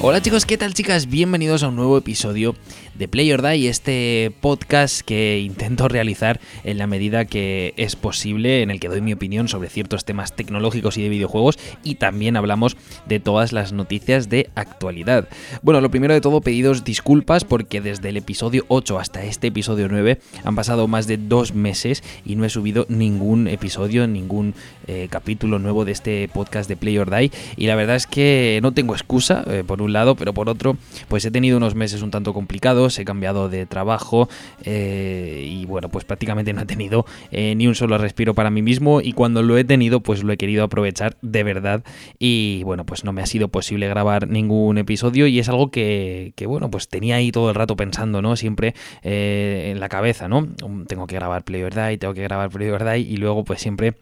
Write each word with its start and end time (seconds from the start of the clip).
Hola 0.00 0.22
chicos, 0.22 0.46
¿qué 0.46 0.56
tal 0.56 0.74
chicas? 0.74 1.08
Bienvenidos 1.08 1.64
a 1.64 1.68
un 1.68 1.74
nuevo 1.74 1.98
episodio 1.98 2.54
de 2.94 3.08
Play 3.08 3.32
or 3.32 3.42
Die, 3.42 3.68
este 3.68 4.32
podcast 4.40 5.00
que 5.00 5.40
intento 5.40 5.88
realizar 5.88 6.40
en 6.62 6.78
la 6.78 6.86
medida 6.86 7.24
que 7.24 7.74
es 7.76 7.96
posible, 7.96 8.62
en 8.62 8.70
el 8.70 8.78
que 8.78 8.88
doy 8.88 9.00
mi 9.00 9.12
opinión 9.12 9.48
sobre 9.48 9.68
ciertos 9.68 10.04
temas 10.04 10.36
tecnológicos 10.36 10.98
y 10.98 11.02
de 11.02 11.08
videojuegos 11.08 11.58
y 11.82 11.96
también 11.96 12.36
hablamos 12.36 12.76
de 13.06 13.18
todas 13.18 13.52
las 13.52 13.72
noticias 13.72 14.28
de 14.28 14.50
actualidad. 14.54 15.28
Bueno, 15.62 15.80
lo 15.80 15.90
primero 15.90 16.14
de 16.14 16.20
todo, 16.20 16.40
pedidos 16.42 16.84
disculpas 16.84 17.44
porque 17.44 17.80
desde 17.80 18.10
el 18.10 18.16
episodio 18.16 18.66
8 18.68 19.00
hasta 19.00 19.24
este 19.24 19.48
episodio 19.48 19.88
9 19.88 20.20
han 20.44 20.54
pasado 20.54 20.86
más 20.86 21.08
de 21.08 21.16
dos 21.16 21.54
meses 21.54 22.04
y 22.24 22.36
no 22.36 22.44
he 22.44 22.50
subido 22.50 22.86
ningún 22.88 23.48
episodio, 23.48 24.06
ningún 24.06 24.54
eh, 24.86 25.08
capítulo 25.10 25.58
nuevo 25.58 25.84
de 25.84 25.92
este 25.92 26.28
podcast 26.28 26.68
de 26.68 26.76
Play 26.76 26.98
or 26.98 27.10
Die 27.10 27.32
y 27.56 27.66
la 27.66 27.74
verdad 27.74 27.96
es 27.96 28.06
que 28.06 28.60
no 28.62 28.72
tengo 28.72 28.94
excusa, 28.94 29.44
eh, 29.48 29.64
por 29.66 29.82
un 29.82 29.87
lado, 29.92 30.14
pero 30.14 30.32
por 30.32 30.48
otro, 30.48 30.76
pues 31.08 31.24
he 31.24 31.30
tenido 31.30 31.56
unos 31.56 31.74
meses 31.74 32.02
un 32.02 32.10
tanto 32.10 32.34
complicados, 32.34 32.98
he 32.98 33.04
cambiado 33.04 33.48
de 33.48 33.66
trabajo 33.66 34.28
eh, 34.64 35.46
y 35.48 35.66
bueno, 35.66 35.88
pues 35.88 36.04
prácticamente 36.04 36.52
no 36.52 36.62
he 36.62 36.66
tenido 36.66 37.06
eh, 37.30 37.54
ni 37.54 37.66
un 37.66 37.74
solo 37.74 37.98
respiro 37.98 38.34
para 38.34 38.50
mí 38.50 38.62
mismo 38.62 39.00
y 39.00 39.12
cuando 39.12 39.42
lo 39.42 39.56
he 39.58 39.64
tenido, 39.64 40.00
pues 40.00 40.22
lo 40.22 40.32
he 40.32 40.36
querido 40.36 40.64
aprovechar 40.64 41.16
de 41.22 41.42
verdad 41.42 41.84
y 42.18 42.62
bueno, 42.64 42.84
pues 42.84 43.04
no 43.04 43.12
me 43.12 43.22
ha 43.22 43.26
sido 43.26 43.48
posible 43.48 43.88
grabar 43.88 44.28
ningún 44.28 44.78
episodio 44.78 45.26
y 45.26 45.38
es 45.38 45.48
algo 45.48 45.70
que, 45.70 46.32
bueno, 46.46 46.70
pues 46.70 46.88
tenía 46.88 47.16
ahí 47.16 47.32
todo 47.32 47.50
el 47.50 47.54
rato 47.54 47.76
pensando, 47.76 48.22
¿no? 48.22 48.36
Siempre 48.36 48.74
eh, 49.02 49.70
en 49.72 49.80
la 49.80 49.88
cabeza, 49.88 50.28
¿no? 50.28 50.46
Tengo 50.86 51.06
que 51.06 51.14
grabar 51.14 51.44
Play 51.44 51.62
or 51.62 51.74
Die, 51.74 51.98
tengo 51.98 52.14
que 52.14 52.22
grabar 52.22 52.50
Play 52.50 52.70
or 52.70 52.84
Die 52.84 52.98
y 53.00 53.16
luego 53.16 53.44
pues 53.44 53.60
siempre 53.60 53.94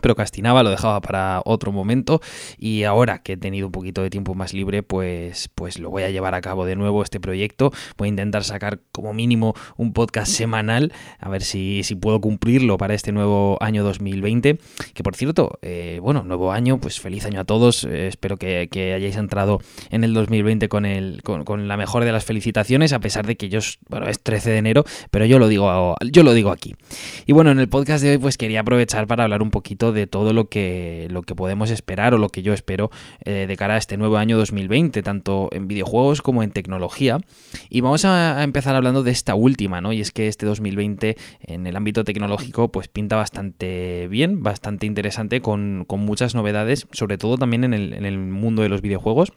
procrastinaba, 0.00 0.62
lo 0.62 0.70
dejaba 0.70 1.00
para 1.00 1.42
otro 1.44 1.72
momento 1.72 2.20
y 2.58 2.84
ahora 2.84 3.22
que 3.22 3.34
he 3.34 3.36
tenido 3.36 3.66
un 3.66 3.72
poquito 3.72 4.02
de 4.02 4.10
tiempo 4.10 4.34
más 4.34 4.52
libre, 4.52 4.82
pues, 4.82 5.48
pues 5.54 5.78
lo 5.78 5.90
voy 5.90 6.02
a 6.02 6.10
llevar 6.10 6.34
a 6.34 6.40
cabo 6.40 6.64
de 6.64 6.76
nuevo 6.76 7.02
este 7.02 7.20
proyecto. 7.20 7.72
Voy 7.96 8.06
a 8.06 8.10
intentar 8.10 8.44
sacar 8.44 8.80
como 8.92 9.14
mínimo 9.14 9.54
un 9.76 9.92
podcast 9.92 10.32
semanal, 10.32 10.92
a 11.18 11.28
ver 11.28 11.42
si, 11.42 11.82
si 11.84 11.94
puedo 11.94 12.20
cumplirlo 12.20 12.76
para 12.76 12.94
este 12.94 13.12
nuevo 13.12 13.58
año 13.60 13.84
2020. 13.84 14.58
Que 14.92 15.02
por 15.02 15.16
cierto, 15.16 15.58
eh, 15.62 15.98
bueno, 16.02 16.22
nuevo 16.22 16.52
año, 16.52 16.78
pues 16.78 17.00
feliz 17.00 17.24
año 17.24 17.40
a 17.40 17.44
todos. 17.44 17.84
Eh, 17.84 18.08
espero 18.08 18.36
que, 18.36 18.68
hayáis 18.94 19.16
entrado 19.16 19.60
en 19.90 20.04
el 20.04 20.14
2020 20.14 20.68
con, 20.68 20.84
el, 20.84 21.22
con, 21.22 21.68
la 21.68 21.76
mejor 21.76 22.04
de 22.04 22.12
las 22.12 22.24
felicitaciones, 22.24 22.92
a 22.92 23.00
pesar 23.00 23.26
de 23.26 23.36
que 23.36 23.48
yo, 23.48 23.60
bueno, 23.88 24.06
es 24.06 24.20
13 24.20 24.50
de 24.50 24.58
enero, 24.58 24.84
pero 25.10 25.24
yo 25.24 25.38
lo 25.38 25.48
digo, 25.48 25.96
yo 26.10 26.22
lo 26.22 26.34
digo 26.34 26.50
aquí. 26.50 26.74
Y 27.26 27.32
bueno, 27.32 27.50
en 27.50 27.58
el 27.58 27.68
podcast 27.68 28.02
de 28.02 28.10
hoy 28.10 28.18
pues 28.18 28.36
quería 28.36 28.60
aprovechar 28.60 29.06
para 29.06 29.24
hablar 29.24 29.42
un 29.42 29.50
poquito 29.50 29.83
de 29.92 30.06
todo 30.06 30.32
lo 30.32 30.48
que, 30.48 31.08
lo 31.10 31.22
que 31.22 31.34
podemos 31.34 31.70
esperar 31.70 32.14
o 32.14 32.18
lo 32.18 32.28
que 32.28 32.42
yo 32.42 32.52
espero 32.52 32.90
eh, 33.24 33.46
de 33.46 33.56
cara 33.56 33.74
a 33.74 33.78
este 33.78 33.96
nuevo 33.96 34.16
año 34.16 34.36
2020, 34.36 35.02
tanto 35.02 35.48
en 35.52 35.68
videojuegos 35.68 36.22
como 36.22 36.42
en 36.42 36.50
tecnología. 36.50 37.18
Y 37.68 37.80
vamos 37.80 38.04
a, 38.04 38.42
empezar 38.42 38.76
hablando 38.76 39.02
de 39.02 39.10
esta 39.10 39.34
última, 39.34 39.80
¿no? 39.80 39.92
Y 39.92 40.00
es 40.00 40.10
que 40.10 40.28
este 40.28 40.46
2020 40.46 41.16
en 41.40 41.66
el 41.66 41.76
ámbito 41.76 42.04
tecnológico 42.04 42.70
pues 42.70 42.88
pinta 42.88 43.16
bastante 43.16 44.08
bien, 44.08 44.42
bastante 44.42 44.86
interesante, 44.86 45.40
con, 45.40 45.86
muchas 45.94 46.34
novedades, 46.34 46.86
sobre 46.90 47.18
todo 47.18 47.38
también 47.38 47.64
en 47.64 47.72
el, 47.72 47.92
en 47.92 48.04
el 48.04 48.18
mundo 48.18 48.62
de 48.62 48.68
los 48.68 48.82
videojuegos. 48.82 49.32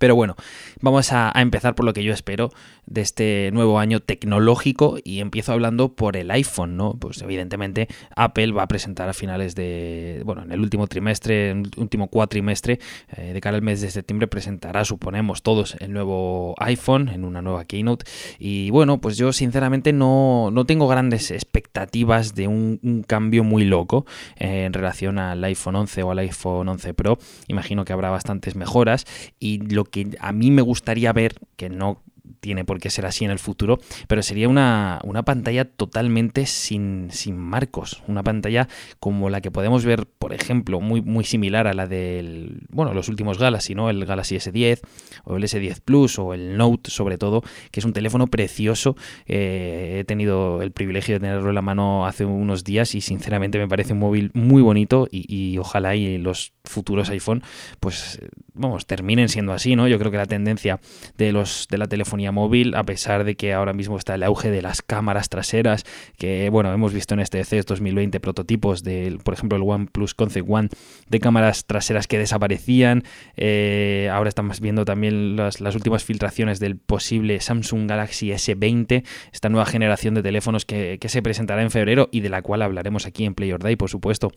Pero 0.00 0.16
bueno, 0.16 0.34
vamos 0.80 1.12
a, 1.12 1.32
empezar 1.36 1.76
por 1.76 1.86
lo 1.86 1.92
que 1.92 2.02
yo 2.02 2.12
espero 2.12 2.50
de 2.86 3.02
este 3.02 3.50
nuevo 3.52 3.78
año 3.78 4.00
tecnológico 4.00 4.98
y 5.04 5.20
empiezo 5.20 5.52
hablando 5.52 5.94
por 5.94 6.16
el 6.16 6.32
iPhone, 6.32 6.76
¿no? 6.76 6.94
Pues 6.94 7.22
evidentemente 7.22 7.86
Apple 8.16 8.50
va 8.50 8.64
a 8.64 8.68
presentar 8.68 9.08
a 9.08 9.12
finales 9.12 9.54
de, 9.54 10.22
bueno, 10.24 10.42
en 10.42 10.50
el 10.50 10.58
último 10.58 10.88
trimestre, 10.88 11.50
en 11.50 11.66
el 11.66 11.70
último 11.76 12.08
cuatrimestre, 12.08 12.80
eh, 13.16 13.32
de 13.32 13.40
cara 13.40 13.56
al 13.56 13.62
mes 13.62 13.80
de 13.80 13.90
septiembre 13.92 14.26
presentará, 14.26 14.84
suponemos 14.84 15.42
todos, 15.42 15.76
el 15.78 15.92
nuevo 15.92 16.56
iPhone 16.58 17.08
en 17.08 17.24
una 17.24 17.40
nueva 17.40 17.64
keynote 17.64 18.06
y 18.40 18.70
bueno, 18.70 19.00
pues 19.00 19.16
yo 19.16 19.32
sinceramente 19.32 19.92
no, 19.92 20.52
tengo 20.66 20.88
grandes 20.88 21.30
expectativas 21.30 22.34
de 22.34 22.48
un, 22.48 23.04
cambio 23.06 23.44
muy 23.44 23.64
loco 23.64 24.04
eh, 24.36 24.64
en 24.64 24.72
relación 24.72 25.20
al 25.20 25.44
iPhone 25.44 25.76
11 25.76 26.02
o 26.02 26.10
al 26.10 26.18
iPhone 26.18 26.68
11 26.68 26.94
Pro, 26.94 27.18
imagino 27.46 27.84
que 27.84 27.92
habrá 27.92 28.10
bastantes 28.10 28.56
mejoras 28.56 29.06
y 29.38 29.58
lo 29.76 29.84
que 29.84 30.16
a 30.18 30.32
mí 30.32 30.50
me 30.50 30.62
gustaría 30.62 31.12
ver, 31.12 31.34
que 31.56 31.68
no 31.68 32.02
tiene 32.40 32.64
por 32.64 32.78
qué 32.78 32.90
ser 32.90 33.06
así 33.06 33.24
en 33.24 33.30
el 33.30 33.38
futuro, 33.38 33.78
pero 34.08 34.22
sería 34.22 34.48
una, 34.48 35.00
pantalla 35.24 35.64
totalmente 35.64 36.46
sin, 36.46 37.08
sin, 37.10 37.36
marcos, 37.36 38.02
una 38.06 38.22
pantalla 38.22 38.68
como 39.00 39.30
la 39.30 39.40
que 39.40 39.50
podemos 39.50 39.84
ver, 39.84 40.06
por 40.06 40.32
ejemplo, 40.32 40.80
muy, 40.80 41.02
muy 41.02 41.24
similar 41.24 41.66
a 41.66 41.74
la 41.74 41.86
del, 41.86 42.66
bueno, 42.70 42.94
los 42.94 43.08
últimos 43.08 43.38
Galaxy, 43.38 43.74
¿no? 43.74 43.90
El 43.90 44.04
Galaxy 44.04 44.36
S10 44.36 44.80
o 45.24 45.36
el 45.36 45.44
S10 45.44 45.80
Plus 45.80 46.18
o 46.18 46.34
el 46.34 46.56
Note 46.56 46.90
sobre 46.90 47.18
todo, 47.18 47.42
que 47.70 47.80
es 47.80 47.86
un 47.86 47.92
teléfono 47.92 48.26
precioso. 48.26 48.96
Eh, 49.26 49.98
he 50.00 50.04
tenido 50.04 50.62
el 50.62 50.72
privilegio 50.72 51.14
de 51.14 51.20
tenerlo 51.20 51.48
en 51.48 51.54
la 51.54 51.62
mano 51.62 52.06
hace 52.06 52.24
unos 52.24 52.64
días 52.64 52.94
y 52.94 53.00
sinceramente 53.00 53.58
me 53.58 53.68
parece 53.68 53.92
un 53.92 54.00
móvil 54.00 54.30
muy 54.34 54.62
bonito 54.62 55.08
y, 55.10 55.26
y 55.34 55.58
ojalá 55.58 55.96
y 55.96 56.18
los 56.18 56.52
futuros 56.64 57.10
iPhone, 57.10 57.42
pues 57.80 58.20
vamos, 58.54 58.86
terminen 58.86 59.28
siendo 59.28 59.52
así, 59.52 59.76
¿no? 59.76 59.88
Yo 59.88 59.98
creo 59.98 60.10
que 60.10 60.16
la 60.16 60.26
tendencia 60.26 60.80
de 61.16 61.32
los 61.32 61.68
de 61.70 61.78
la 61.78 61.86
telefonía 61.86 62.15
móvil, 62.32 62.74
a 62.74 62.84
pesar 62.84 63.24
de 63.24 63.36
que 63.36 63.52
ahora 63.52 63.72
mismo 63.72 63.96
está 63.96 64.14
el 64.14 64.22
auge 64.22 64.50
de 64.50 64.62
las 64.62 64.82
cámaras 64.82 65.28
traseras, 65.28 65.84
que 66.18 66.50
bueno, 66.50 66.72
hemos 66.72 66.92
visto 66.92 67.14
en 67.14 67.20
este 67.20 67.44
CES 67.44 67.66
2020 67.66 68.20
prototipos 68.20 68.82
del, 68.82 69.18
por 69.18 69.34
ejemplo, 69.34 69.56
el 69.56 69.62
OnePlus 69.64 70.14
Concept 70.14 70.48
One 70.48 70.68
de 71.08 71.20
cámaras 71.20 71.66
traseras 71.66 72.06
que 72.06 72.18
desaparecían. 72.18 73.04
Eh, 73.36 74.08
ahora 74.12 74.28
estamos 74.28 74.60
viendo 74.60 74.84
también 74.84 75.36
las, 75.36 75.60
últimas 75.60 76.04
filtraciones 76.04 76.58
del 76.58 76.76
posible 76.76 77.40
Samsung 77.40 77.88
Galaxy 77.88 78.30
S20, 78.30 79.04
esta 79.32 79.48
nueva 79.48 79.66
generación 79.66 80.14
de 80.14 80.22
teléfonos 80.22 80.64
que, 80.64 80.98
se 81.06 81.22
presentará 81.22 81.62
en 81.62 81.70
febrero 81.70 82.08
y 82.10 82.20
de 82.20 82.28
la 82.28 82.42
cual 82.42 82.62
hablaremos 82.62 83.06
aquí 83.06 83.24
en 83.24 83.34
Play 83.34 83.52
or 83.52 83.62
Day, 83.62 83.76
por 83.76 83.88
supuesto. 83.88 84.32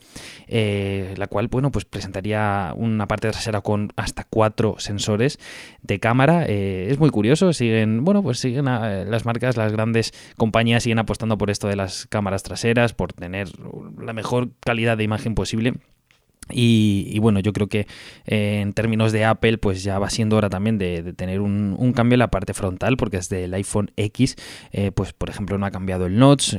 Eh, 0.46 1.14
la 1.16 1.26
cual, 1.26 1.48
bueno, 1.48 1.72
pues 1.72 1.84
presentaría 1.84 2.72
una 2.76 3.08
parte 3.08 3.28
trasera 3.28 3.60
con 3.60 3.92
hasta 3.96 4.24
cuatro 4.24 4.76
sensores 4.78 5.38
de 5.82 5.98
cámara. 5.98 6.44
Eh, 6.46 6.88
es 6.90 6.98
muy 6.98 7.10
curioso, 7.10 7.52
bueno, 8.00 8.22
pues 8.22 8.38
siguen 8.38 8.66
las 8.66 9.24
marcas, 9.24 9.56
las 9.56 9.72
grandes 9.72 10.12
compañías 10.36 10.82
siguen 10.82 10.98
apostando 10.98 11.38
por 11.38 11.50
esto 11.50 11.68
de 11.68 11.76
las 11.76 12.06
cámaras 12.06 12.42
traseras, 12.42 12.92
por 12.92 13.12
tener 13.12 13.48
la 13.98 14.12
mejor 14.12 14.50
calidad 14.60 14.96
de 14.96 15.04
imagen 15.04 15.34
posible. 15.34 15.74
Y, 16.52 17.18
bueno, 17.20 17.40
yo 17.40 17.52
creo 17.52 17.68
que 17.68 17.86
eh, 18.26 18.60
en 18.60 18.72
términos 18.72 19.12
de 19.12 19.24
Apple, 19.24 19.58
pues 19.58 19.82
ya 19.82 19.98
va 19.98 20.10
siendo 20.10 20.36
hora 20.36 20.50
también 20.50 20.78
de, 20.78 21.12
tener 21.12 21.40
un, 21.40 21.92
cambio 21.94 22.14
en 22.14 22.20
la 22.20 22.28
parte 22.28 22.54
frontal, 22.54 22.96
porque 22.96 23.18
desde 23.18 23.44
el 23.44 23.54
iPhone 23.54 23.92
X, 23.96 24.36
eh, 24.72 24.90
pues 24.90 25.12
por 25.12 25.30
ejemplo, 25.30 25.58
no 25.58 25.66
ha 25.66 25.70
cambiado 25.70 26.06
el 26.06 26.18
notch, 26.18 26.54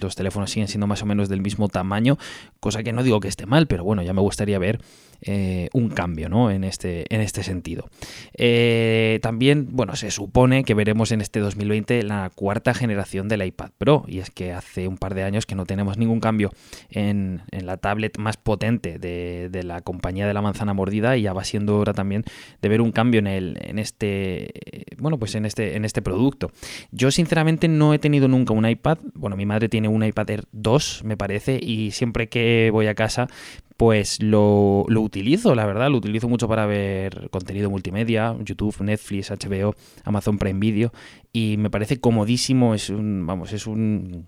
los 0.00 0.16
teléfonos 0.16 0.50
siguen 0.50 0.68
siendo 0.68 0.86
más 0.86 1.02
o 1.02 1.06
menos 1.06 1.28
del 1.28 1.40
mismo 1.40 1.68
tamaño, 1.68 2.18
cosa 2.60 2.82
que 2.82 2.92
no 2.92 3.02
digo 3.02 3.20
que 3.20 3.28
esté 3.28 3.46
mal, 3.46 3.66
pero 3.66 3.84
bueno, 3.84 4.02
ya 4.02 4.12
me 4.12 4.20
gustaría 4.20 4.58
ver 4.58 4.80
eh, 5.22 5.68
un 5.72 5.88
cambio 5.88 6.28
¿no? 6.28 6.50
en, 6.50 6.64
este, 6.64 7.12
en 7.14 7.20
este 7.20 7.42
sentido. 7.42 7.88
Eh, 8.34 9.18
también, 9.22 9.68
bueno, 9.70 9.96
se 9.96 10.10
supone 10.10 10.64
que 10.64 10.74
veremos 10.74 11.12
en 11.12 11.20
este 11.20 11.40
2020 11.40 12.02
la 12.02 12.30
cuarta 12.34 12.74
generación 12.74 13.28
del 13.28 13.44
iPad 13.44 13.70
Pro, 13.78 14.04
y 14.06 14.18
es 14.18 14.30
que 14.30 14.52
hace 14.52 14.88
un 14.88 14.98
par 14.98 15.14
de 15.14 15.22
años 15.22 15.46
que 15.46 15.54
no 15.54 15.64
tenemos 15.64 15.98
ningún 15.98 16.20
cambio 16.20 16.52
en, 16.90 17.42
la 17.50 17.78
tablet 17.78 18.18
más 18.18 18.36
potente 18.36 18.98
de, 18.98 19.62
la 19.64 19.80
compañía 19.80 20.26
de 20.26 20.34
la 20.34 20.42
manzana 20.42 20.74
mordida, 20.74 21.16
y 21.16 21.22
ya 21.22 21.32
va 21.32 21.44
siendo 21.44 21.78
hora 21.78 21.92
también 21.92 22.24
de 22.60 22.68
ver 22.68 22.80
un 22.80 22.92
cambio 22.92 23.18
en, 23.18 23.26
el, 23.26 23.58
en 23.60 23.78
este, 23.78 24.52
bueno, 24.98 25.18
pues 25.18 25.34
en 25.34 25.46
este, 25.46 25.76
en 25.76 25.84
este 25.84 26.02
producto. 26.02 26.50
Yo 26.90 27.10
sinceramente 27.10 27.68
no 27.68 27.94
he 27.94 27.98
tenido 27.98 28.28
nunca 28.28 28.52
un 28.52 28.68
iPad, 28.68 28.98
bueno, 29.14 29.36
mi 29.36 29.46
madre 29.46 29.68
tiene 29.68 29.88
un 29.88 30.04
iPad 30.04 30.30
Air 30.30 30.44
2, 30.52 31.02
me 31.04 31.16
parece, 31.16 31.58
y 31.60 31.90
siempre 31.92 32.28
que 32.28 32.70
voy 32.72 32.86
a 32.86 32.94
casa 32.94 33.28
pues 33.76 34.22
lo, 34.22 34.84
utilizo, 34.88 35.54
la 35.54 35.66
verdad, 35.66 35.90
lo 35.90 35.98
utilizo 35.98 36.28
mucho 36.28 36.48
para 36.48 36.66
ver 36.66 37.28
contenido 37.30 37.70
multimedia, 37.70 38.36
YouTube, 38.42 38.80
Netflix, 38.80 39.30
HBO, 39.30 39.74
Amazon 40.04 40.38
Prime 40.38 40.58
Video 40.58 40.92
y 41.32 41.56
me 41.58 41.70
parece 41.70 42.00
comodísimo, 42.00 42.74
es 42.74 42.90
un, 42.90 43.26
vamos, 43.26 43.52
es 43.52 43.66
un 43.66 44.26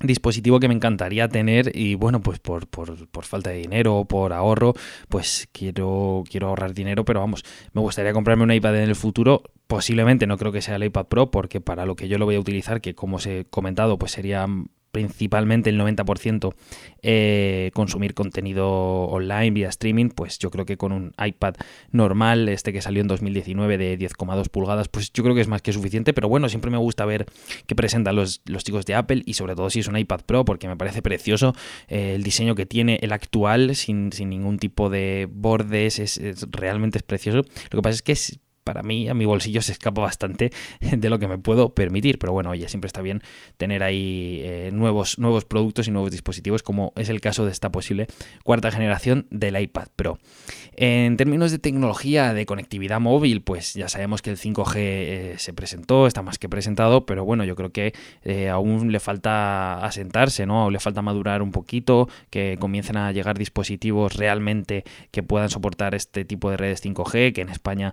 dispositivo 0.00 0.60
que 0.60 0.68
me 0.68 0.74
encantaría 0.74 1.28
tener 1.28 1.70
y 1.74 1.94
bueno 1.94 2.20
pues 2.20 2.38
por, 2.40 2.66
por, 2.66 3.08
por, 3.08 3.24
falta 3.24 3.50
de 3.50 3.58
dinero 3.58 3.96
o 3.96 4.04
por 4.06 4.32
ahorro 4.32 4.74
pues 5.08 5.48
quiero 5.52 6.24
quiero 6.28 6.48
ahorrar 6.48 6.74
dinero 6.74 7.04
pero 7.04 7.20
vamos 7.20 7.44
me 7.72 7.80
gustaría 7.80 8.12
comprarme 8.12 8.42
un 8.42 8.52
iPad 8.52 8.76
en 8.76 8.88
el 8.88 8.96
futuro. 8.96 9.42
Posiblemente 9.66 10.26
no 10.26 10.36
creo 10.36 10.52
que 10.52 10.62
sea 10.62 10.76
el 10.76 10.84
iPad 10.84 11.06
Pro 11.06 11.30
porque 11.30 11.60
para 11.60 11.86
lo 11.86 11.96
que 11.96 12.08
yo 12.08 12.18
lo 12.18 12.26
voy 12.26 12.34
a 12.34 12.40
utilizar 12.40 12.80
que 12.80 12.94
como 12.94 13.16
os 13.16 13.26
he 13.26 13.46
comentado 13.46 13.98
pues 13.98 14.12
sería 14.12 14.46
principalmente 14.94 15.70
el 15.70 15.78
90% 15.78 16.54
eh, 17.02 17.72
consumir 17.74 18.14
contenido 18.14 18.68
online 18.68 19.50
vía 19.50 19.68
streaming, 19.68 20.10
pues 20.10 20.38
yo 20.38 20.52
creo 20.52 20.64
que 20.64 20.76
con 20.76 20.92
un 20.92 21.12
iPad 21.22 21.54
normal, 21.90 22.48
este 22.48 22.72
que 22.72 22.80
salió 22.80 23.02
en 23.02 23.08
2019 23.08 23.76
de 23.76 23.98
10,2 23.98 24.48
pulgadas, 24.48 24.88
pues 24.88 25.12
yo 25.12 25.24
creo 25.24 25.34
que 25.34 25.40
es 25.40 25.48
más 25.48 25.62
que 25.62 25.72
suficiente, 25.72 26.14
pero 26.14 26.28
bueno, 26.28 26.48
siempre 26.48 26.70
me 26.70 26.78
gusta 26.78 27.04
ver 27.04 27.26
qué 27.66 27.74
presentan 27.74 28.14
los, 28.14 28.40
los 28.46 28.62
chicos 28.62 28.86
de 28.86 28.94
Apple 28.94 29.22
y 29.26 29.34
sobre 29.34 29.56
todo 29.56 29.68
si 29.68 29.80
es 29.80 29.88
un 29.88 29.98
iPad 29.98 30.20
Pro, 30.24 30.44
porque 30.44 30.68
me 30.68 30.76
parece 30.76 31.02
precioso 31.02 31.54
eh, 31.88 32.14
el 32.14 32.22
diseño 32.22 32.54
que 32.54 32.64
tiene 32.64 33.00
el 33.02 33.12
actual, 33.12 33.74
sin, 33.74 34.10
ningún 34.10 34.58
tipo 34.58 34.90
de 34.90 35.28
bordes, 35.28 35.98
es, 35.98 36.20
realmente 36.52 36.98
es 36.98 37.02
precioso. 37.02 37.38
Lo 37.38 37.78
que 37.78 37.82
pasa 37.82 37.96
es 37.96 38.02
que 38.02 38.12
es 38.12 38.38
para 38.64 38.82
mí, 38.82 39.08
a 39.08 39.14
mi 39.14 39.26
bolsillo 39.26 39.62
se 39.62 39.72
escapa 39.72 40.00
bastante 40.00 40.50
de 40.80 41.10
lo 41.10 41.18
que 41.18 41.28
me 41.28 41.38
puedo 41.38 41.74
permitir. 41.74 42.18
Pero 42.18 42.32
bueno, 42.32 42.50
oye, 42.50 42.68
siempre 42.68 42.86
está 42.86 43.02
bien 43.02 43.22
tener 43.56 43.82
ahí 43.82 44.40
eh, 44.42 44.70
nuevos, 44.72 45.18
nuevos 45.18 45.44
productos 45.44 45.86
y 45.86 45.90
nuevos 45.90 46.10
dispositivos, 46.10 46.62
como 46.62 46.92
es 46.96 47.08
el 47.08 47.20
caso 47.20 47.44
de 47.44 47.52
esta 47.52 47.70
posible 47.70 48.06
cuarta 48.42 48.70
generación 48.70 49.26
del 49.30 49.60
iPad 49.60 49.88
Pro. 49.94 50.18
En 50.76 51.16
términos 51.16 51.52
de 51.52 51.58
tecnología 51.58 52.34
de 52.34 52.46
conectividad 52.46 52.98
móvil, 52.98 53.42
pues 53.42 53.74
ya 53.74 53.88
sabemos 53.88 54.22
que 54.22 54.30
el 54.30 54.38
5G 54.38 54.72
eh, 54.76 55.34
se 55.38 55.52
presentó, 55.52 56.06
está 56.06 56.22
más 56.22 56.38
que 56.38 56.48
presentado, 56.48 57.06
pero 57.06 57.24
bueno, 57.24 57.44
yo 57.44 57.54
creo 57.54 57.70
que 57.70 57.94
eh, 58.22 58.48
aún 58.48 58.90
le 58.90 58.98
falta 58.98 59.84
asentarse, 59.84 60.46
¿no? 60.46 60.62
Aún 60.62 60.72
le 60.72 60.80
falta 60.80 61.02
madurar 61.02 61.42
un 61.42 61.52
poquito, 61.52 62.08
que 62.30 62.56
comiencen 62.58 62.96
a 62.96 63.12
llegar 63.12 63.38
dispositivos 63.38 64.16
realmente 64.16 64.84
que 65.10 65.22
puedan 65.22 65.50
soportar 65.50 65.94
este 65.94 66.24
tipo 66.24 66.50
de 66.50 66.56
redes 66.56 66.84
5G, 66.84 67.32
que 67.32 67.42
en 67.42 67.50
España 67.50 67.92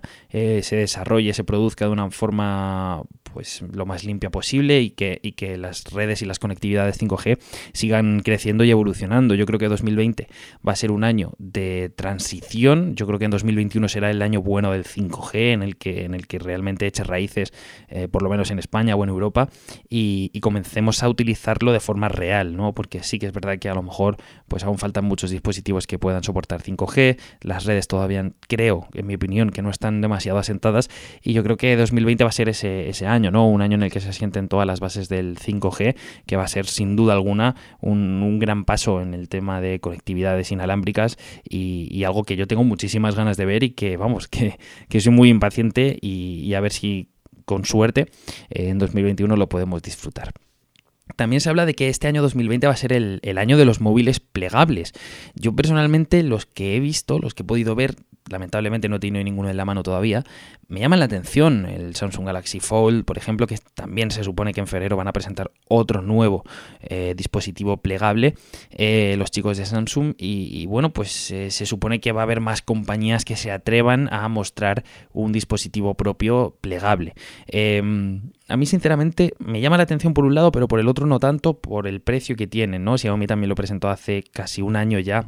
se 0.62 0.76
desarrolle, 0.76 1.34
se 1.34 1.44
produzca 1.44 1.86
de 1.86 1.92
una 1.92 2.10
forma 2.10 3.02
pues 3.32 3.62
lo 3.72 3.86
más 3.86 4.04
limpia 4.04 4.30
posible 4.30 4.80
y 4.80 4.90
que, 4.90 5.18
y 5.22 5.32
que 5.32 5.56
las 5.56 5.84
redes 5.92 6.22
y 6.22 6.26
las 6.26 6.38
conectividades 6.38 7.00
5G 7.00 7.38
sigan 7.72 8.20
creciendo 8.20 8.64
y 8.64 8.70
evolucionando. 8.70 9.34
Yo 9.34 9.46
creo 9.46 9.58
que 9.58 9.68
2020 9.68 10.28
va 10.66 10.72
a 10.72 10.76
ser 10.76 10.90
un 10.92 11.04
año 11.04 11.32
de 11.38 11.90
transición. 11.94 12.94
Yo 12.94 13.06
creo 13.06 13.18
que 13.18 13.24
en 13.24 13.30
2021 13.30 13.88
será 13.88 14.10
el 14.10 14.22
año 14.22 14.42
bueno 14.42 14.72
del 14.72 14.84
5G, 14.84 15.52
en 15.52 15.62
el 15.62 15.76
que, 15.76 16.04
en 16.04 16.14
el 16.14 16.26
que 16.26 16.38
realmente 16.38 16.86
eche 16.86 17.04
raíces, 17.04 17.52
eh, 17.88 18.08
por 18.08 18.22
lo 18.22 18.28
menos 18.28 18.50
en 18.50 18.58
España 18.58 18.94
o 18.96 19.04
en 19.04 19.10
Europa, 19.10 19.48
y, 19.88 20.30
comencemos 20.42 21.04
a 21.04 21.08
utilizarlo 21.08 21.72
de 21.72 21.78
forma 21.78 22.08
real, 22.08 22.56
¿no? 22.56 22.74
Porque 22.74 23.04
sí 23.04 23.20
que 23.20 23.26
es 23.26 23.32
verdad 23.32 23.60
que 23.60 23.68
a 23.68 23.74
lo 23.74 23.82
mejor 23.82 24.16
pues 24.48 24.64
aún 24.64 24.76
faltan 24.76 25.04
muchos 25.04 25.30
dispositivos 25.30 25.86
que 25.86 26.00
puedan 26.00 26.24
soportar 26.24 26.62
5G, 26.62 27.16
las 27.42 27.64
redes 27.64 27.86
todavía 27.86 28.28
creo, 28.48 28.88
en 28.92 29.06
mi 29.06 29.14
opinión, 29.14 29.50
que 29.50 29.62
no 29.62 29.70
están 29.70 30.00
demasiado 30.00 30.40
asentadas, 30.40 30.51
y 31.22 31.32
yo 31.32 31.42
creo 31.42 31.56
que 31.56 31.76
2020 31.76 32.24
va 32.24 32.30
a 32.30 32.32
ser 32.32 32.48
ese, 32.48 32.88
ese 32.88 33.06
año 33.06 33.22
¿no? 33.30 33.48
Un 33.48 33.62
año 33.62 33.74
en 33.74 33.82
el 33.82 33.90
que 33.90 34.00
se 34.00 34.12
sienten 34.12 34.48
todas 34.48 34.66
las 34.66 34.80
bases 34.80 35.08
del 35.08 35.38
5G, 35.38 35.96
que 36.26 36.36
va 36.36 36.44
a 36.44 36.48
ser 36.48 36.66
sin 36.66 36.96
duda 36.96 37.12
alguna 37.12 37.56
un, 37.80 38.38
gran 38.38 38.64
paso 38.64 39.00
en 39.00 39.14
el 39.14 39.28
tema 39.28 39.60
de 39.60 39.78
conectividades 39.80 40.50
inalámbricas 40.50 41.18
y, 41.48 42.02
algo 42.04 42.24
que 42.24 42.36
yo 42.36 42.48
tengo 42.48 42.64
muchísimas 42.64 43.14
ganas 43.14 43.36
de 43.36 43.44
ver 43.44 43.62
y 43.62 43.70
que, 43.70 43.96
vamos, 43.96 44.28
que, 44.28 44.58
soy 45.00 45.12
muy 45.12 45.28
impaciente 45.28 45.96
y, 46.00 46.52
a 46.54 46.60
ver 46.60 46.72
si 46.72 47.08
con 47.44 47.64
suerte 47.64 48.08
en 48.50 48.78
2021 48.78 49.36
lo 49.36 49.48
podemos 49.48 49.82
disfrutar. 49.82 50.32
También 51.16 51.40
se 51.40 51.50
habla 51.50 51.66
de 51.66 51.74
que 51.74 51.88
este 51.88 52.08
año 52.08 52.22
2020 52.22 52.66
va 52.66 52.72
a 52.72 52.76
ser 52.76 52.92
el, 52.92 53.20
el, 53.22 53.38
año 53.38 53.56
de 53.56 53.64
los 53.64 53.80
móviles 53.80 54.20
plegables. 54.20 54.92
Yo 55.34 55.54
personalmente 55.54 56.22
los 56.22 56.46
que 56.46 56.76
he 56.76 56.80
visto, 56.80 57.18
los 57.18 57.34
que 57.34 57.42
he 57.42 57.46
podido 57.46 57.74
ver, 57.74 57.96
lamentablemente 58.30 58.88
no 58.88 59.00
tiene 59.00 59.24
ninguno 59.24 59.50
en 59.50 59.56
la 59.56 59.64
mano 59.64 59.82
todavía, 59.82 60.24
me 60.68 60.80
llama 60.80 60.96
la 60.96 61.04
atención 61.04 61.66
el 61.66 61.94
Samsung 61.94 62.24
Galaxy 62.24 62.58
Fold, 62.58 63.04
por 63.04 63.18
ejemplo, 63.18 63.46
que 63.46 63.58
también 63.74 64.10
se 64.10 64.24
supone 64.24 64.54
que 64.54 64.60
en 64.60 64.66
febrero 64.66 64.96
van 64.96 65.06
a 65.06 65.12
presentar 65.12 65.50
otro 65.68 66.00
nuevo 66.00 66.44
eh, 66.80 67.12
dispositivo 67.14 67.76
plegable, 67.76 68.36
eh, 68.70 69.16
los 69.18 69.30
chicos 69.30 69.58
de 69.58 69.66
Samsung, 69.66 70.14
y, 70.16 70.64
bueno, 70.66 70.92
pues 70.92 71.30
eh, 71.30 71.50
se 71.50 71.66
supone 71.66 72.00
que 72.00 72.12
va 72.12 72.22
a 72.22 72.24
haber 72.24 72.40
más 72.40 72.62
compañías 72.62 73.24
que 73.26 73.36
se 73.36 73.50
atrevan 73.50 74.08
a 74.12 74.26
mostrar 74.28 74.82
un 75.12 75.32
dispositivo 75.32 75.94
propio 75.94 76.56
plegable. 76.62 77.14
Em, 77.48 78.32
a 78.48 78.56
mí, 78.56 78.64
sinceramente, 78.64 79.34
me 79.38 79.60
llama 79.60 79.76
la 79.76 79.82
atención 79.82 80.14
por 80.14 80.24
un 80.24 80.34
lado, 80.34 80.52
pero 80.52 80.68
por 80.68 80.80
el 80.80 80.88
otro 80.88 81.06
no 81.06 81.18
tanto 81.18 81.60
por 81.60 81.86
el 81.86 82.00
precio 82.00 82.34
que 82.34 82.46
tienen, 82.46 82.82
¿no? 82.84 82.96
Xiaomi 82.96 83.26
también 83.26 83.50
lo 83.50 83.54
presentó 83.54 83.88
hace 83.88 84.22
casi 84.22 84.62
un 84.62 84.76
año 84.76 84.98
ya 84.98 85.26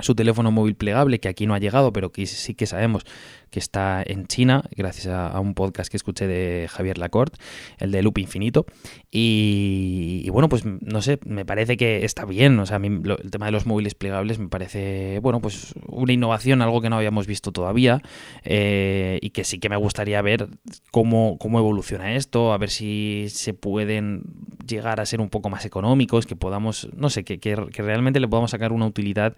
su 0.00 0.14
teléfono 0.14 0.50
móvil 0.50 0.74
plegable, 0.74 1.20
que 1.20 1.28
aquí 1.28 1.46
no 1.46 1.54
ha 1.54 1.58
llegado, 1.58 1.92
pero 1.92 2.12
que 2.12 2.26
sí 2.26 2.54
que 2.54 2.66
sabemos 2.66 3.04
que 3.50 3.60
está 3.60 4.02
en 4.04 4.26
China, 4.26 4.64
gracias 4.76 5.06
a, 5.06 5.38
un 5.40 5.54
podcast 5.54 5.90
que 5.90 5.96
escuché 5.96 6.26
de 6.26 6.68
Javier 6.68 6.98
Lacorte, 6.98 7.38
el 7.78 7.92
de 7.92 8.02
Loop 8.02 8.18
Infinito. 8.18 8.66
Y, 9.10 10.28
bueno, 10.30 10.48
pues 10.48 10.64
no 10.64 11.00
sé, 11.00 11.18
me 11.24 11.44
parece 11.44 11.76
que 11.76 12.04
está 12.04 12.24
bien. 12.24 12.58
O 12.58 12.66
sea, 12.66 12.76
a 12.76 12.78
mí 12.78 12.88
el 12.88 13.30
tema 13.30 13.46
de 13.46 13.52
los 13.52 13.64
móviles 13.64 13.94
plegables 13.94 14.38
me 14.38 14.48
parece, 14.48 15.20
bueno, 15.20 15.40
pues 15.40 15.74
una 15.86 16.12
innovación, 16.12 16.60
algo 16.60 16.80
que 16.80 16.90
no 16.90 16.96
habíamos 16.96 17.26
visto 17.26 17.52
todavía. 17.52 18.02
Eh, 18.44 19.18
y 19.22 19.30
que 19.30 19.44
sí 19.44 19.58
que 19.58 19.68
me 19.68 19.76
gustaría 19.76 20.20
ver 20.22 20.48
cómo, 20.90 21.38
cómo 21.38 21.58
evoluciona 21.58 22.14
esto, 22.14 22.52
a 22.52 22.58
ver 22.58 22.70
si 22.70 23.26
se 23.30 23.54
pueden 23.54 24.22
llegar 24.66 25.00
a 25.00 25.06
ser 25.06 25.20
un 25.20 25.30
poco 25.30 25.48
más 25.48 25.64
económicos, 25.64 26.26
que 26.26 26.36
podamos, 26.36 26.88
no 26.94 27.10
sé, 27.10 27.24
que, 27.24 27.56
realmente 27.76 28.20
le 28.20 28.28
podamos 28.28 28.50
sacar 28.50 28.72
una 28.72 28.86
utilidad 28.86 29.36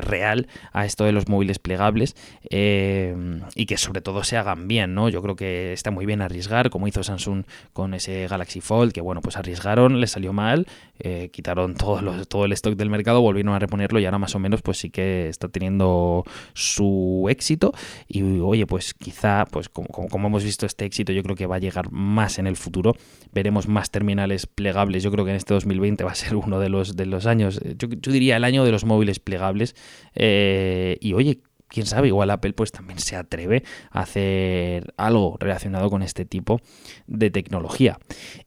real 0.00 0.46
a 0.72 0.86
esto 0.86 1.04
de 1.04 1.12
los 1.12 1.28
móviles 1.28 1.58
plegables. 1.58 2.14
Eh, 2.50 3.40
y 3.54 3.66
que 3.66 3.76
sobre 3.76 4.00
todo 4.00 4.24
se 4.24 4.36
hagan 4.36 4.68
bien, 4.68 4.94
¿no? 4.94 5.08
Yo 5.08 5.22
creo 5.22 5.36
que 5.36 5.72
está 5.72 5.90
muy 5.90 6.06
bien 6.06 6.22
arriesgar, 6.22 6.70
como 6.70 6.86
hizo 6.88 7.02
Samsung 7.02 7.44
con 7.72 7.94
ese 7.94 8.26
Galaxy 8.28 8.60
Fold, 8.60 8.92
que 8.92 9.00
bueno, 9.00 9.20
pues 9.20 9.36
arriesgaron, 9.36 10.00
les 10.00 10.12
salió 10.12 10.32
mal, 10.32 10.66
eh, 10.98 11.30
quitaron 11.32 11.74
todo, 11.74 12.44
el 12.44 12.52
stock 12.52 12.74
del 12.76 12.90
mercado, 12.90 13.20
volvieron 13.22 13.54
a 13.54 13.58
reponerlo 13.58 14.00
y 14.00 14.04
ahora 14.04 14.18
más 14.18 14.34
o 14.34 14.38
menos 14.38 14.60
pues 14.60 14.78
sí 14.78 14.90
que 14.90 15.28
está 15.28 15.48
teniendo 15.48 16.24
su 16.52 17.26
éxito 17.30 17.72
y 18.06 18.22
oye, 18.40 18.66
pues 18.66 18.92
quizá, 18.92 19.46
pues 19.50 19.68
como, 19.68 20.26
hemos 20.26 20.44
visto 20.44 20.66
este 20.66 20.84
éxito, 20.84 21.12
yo 21.12 21.22
creo 21.22 21.36
que 21.36 21.46
va 21.46 21.56
a 21.56 21.58
llegar 21.58 21.90
más 21.90 22.38
en 22.38 22.46
el 22.46 22.56
futuro, 22.56 22.96
veremos 23.32 23.66
más 23.66 23.90
terminales 23.90 24.46
plegables, 24.46 25.02
yo 25.02 25.10
creo 25.10 25.24
que 25.24 25.30
en 25.30 25.36
este 25.38 25.54
2020 25.54 26.04
va 26.04 26.12
a 26.12 26.14
ser 26.14 26.36
uno 26.36 26.58
de 26.60 26.68
los 26.68 27.26
años, 27.26 27.60
yo, 27.78 27.88
diría 27.88 28.36
el 28.36 28.44
año 28.44 28.64
de 28.64 28.72
los 28.72 28.84
móviles 28.84 29.20
plegables 29.20 29.74
eh, 30.14 30.98
y 31.00 31.12
oye, 31.14 31.40
quién 31.70 31.86
sabe, 31.86 32.08
igual 32.08 32.30
Apple 32.30 32.52
pues 32.52 32.72
también 32.72 32.98
se 32.98 33.16
atreve 33.16 33.62
a 33.90 34.00
hacer 34.00 34.92
algo 34.96 35.36
relacionado 35.40 35.88
con 35.88 36.02
este 36.02 36.24
tipo 36.24 36.60
de 37.06 37.30
tecnología. 37.30 37.98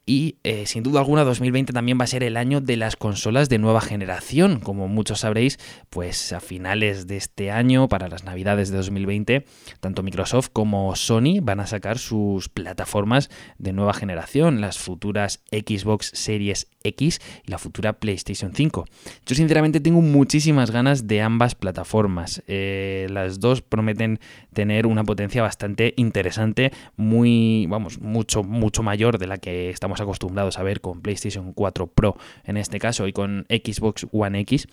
Y 0.06 0.38
eh, 0.44 0.66
sin 0.66 0.84
duda 0.84 1.00
alguna 1.00 1.24
2020 1.24 1.74
también 1.74 1.98
va 2.00 2.04
a 2.04 2.08
ser 2.08 2.24
el 2.24 2.38
año 2.38 2.62
de 2.62 2.78
las 2.78 2.96
consolas 2.96 3.50
de 3.50 3.58
nueva 3.58 3.82
generación. 3.82 4.60
Como 4.60 4.88
muchos 4.88 5.22
sabréis, 5.22 5.60
pues 5.90 6.34
a 6.34 6.40
finales 6.40 7.08
de 7.08 7.18
este 7.18 7.52
año, 7.52 7.88
para 7.88 8.10
las 8.10 8.24
navidades 8.24 8.70
de 8.70 8.78
2020, 8.78 9.46
tanto 9.80 10.04
Microsoft 10.04 10.50
como 10.52 10.96
Sony 10.96 11.40
van 11.42 11.60
a 11.60 11.68
sacar 11.68 11.98
sus 11.98 12.50
plataformas 12.50 13.30
de 13.58 13.74
nueva 13.74 13.94
generación, 13.94 14.62
las 14.62 14.78
futuras 14.78 15.42
Xbox 15.52 16.12
Series 16.14 16.68
X 16.84 17.22
y 17.46 17.52
la 17.52 17.58
futura 17.58 17.94
PlayStation 17.94 18.54
5. 18.54 18.86
Yo 19.26 19.36
sinceramente 19.36 19.80
tengo 19.80 20.02
muchísimas 20.02 20.72
ganas 20.72 21.08
de 21.08 21.22
ambas 21.22 21.56
plataformas. 21.56 22.44
Eh, 22.48 23.08
las 23.14 23.40
dos 23.40 23.62
prometen 23.62 24.20
tener 24.54 24.88
una 24.88 25.04
potencia 25.04 25.42
bastante 25.42 25.94
interesante, 25.98 26.72
muy, 26.98 27.66
vamos, 27.70 28.00
mucho, 28.00 28.44
mucho 28.44 28.84
mayor 28.84 29.18
de 29.18 29.28
la 29.28 29.38
que 29.38 29.70
estamos 29.70 30.02
acostumbrados 30.02 30.58
a 30.58 30.64
ver 30.64 30.82
con 30.82 31.02
PlayStation 31.02 31.54
4 31.54 31.88
Pro 31.88 32.18
en 32.44 32.58
este 32.58 32.80
caso 32.80 33.08
y 33.08 33.14
con 33.14 33.46
Xbox 33.50 34.08
One 34.12 34.40
X. 34.42 34.68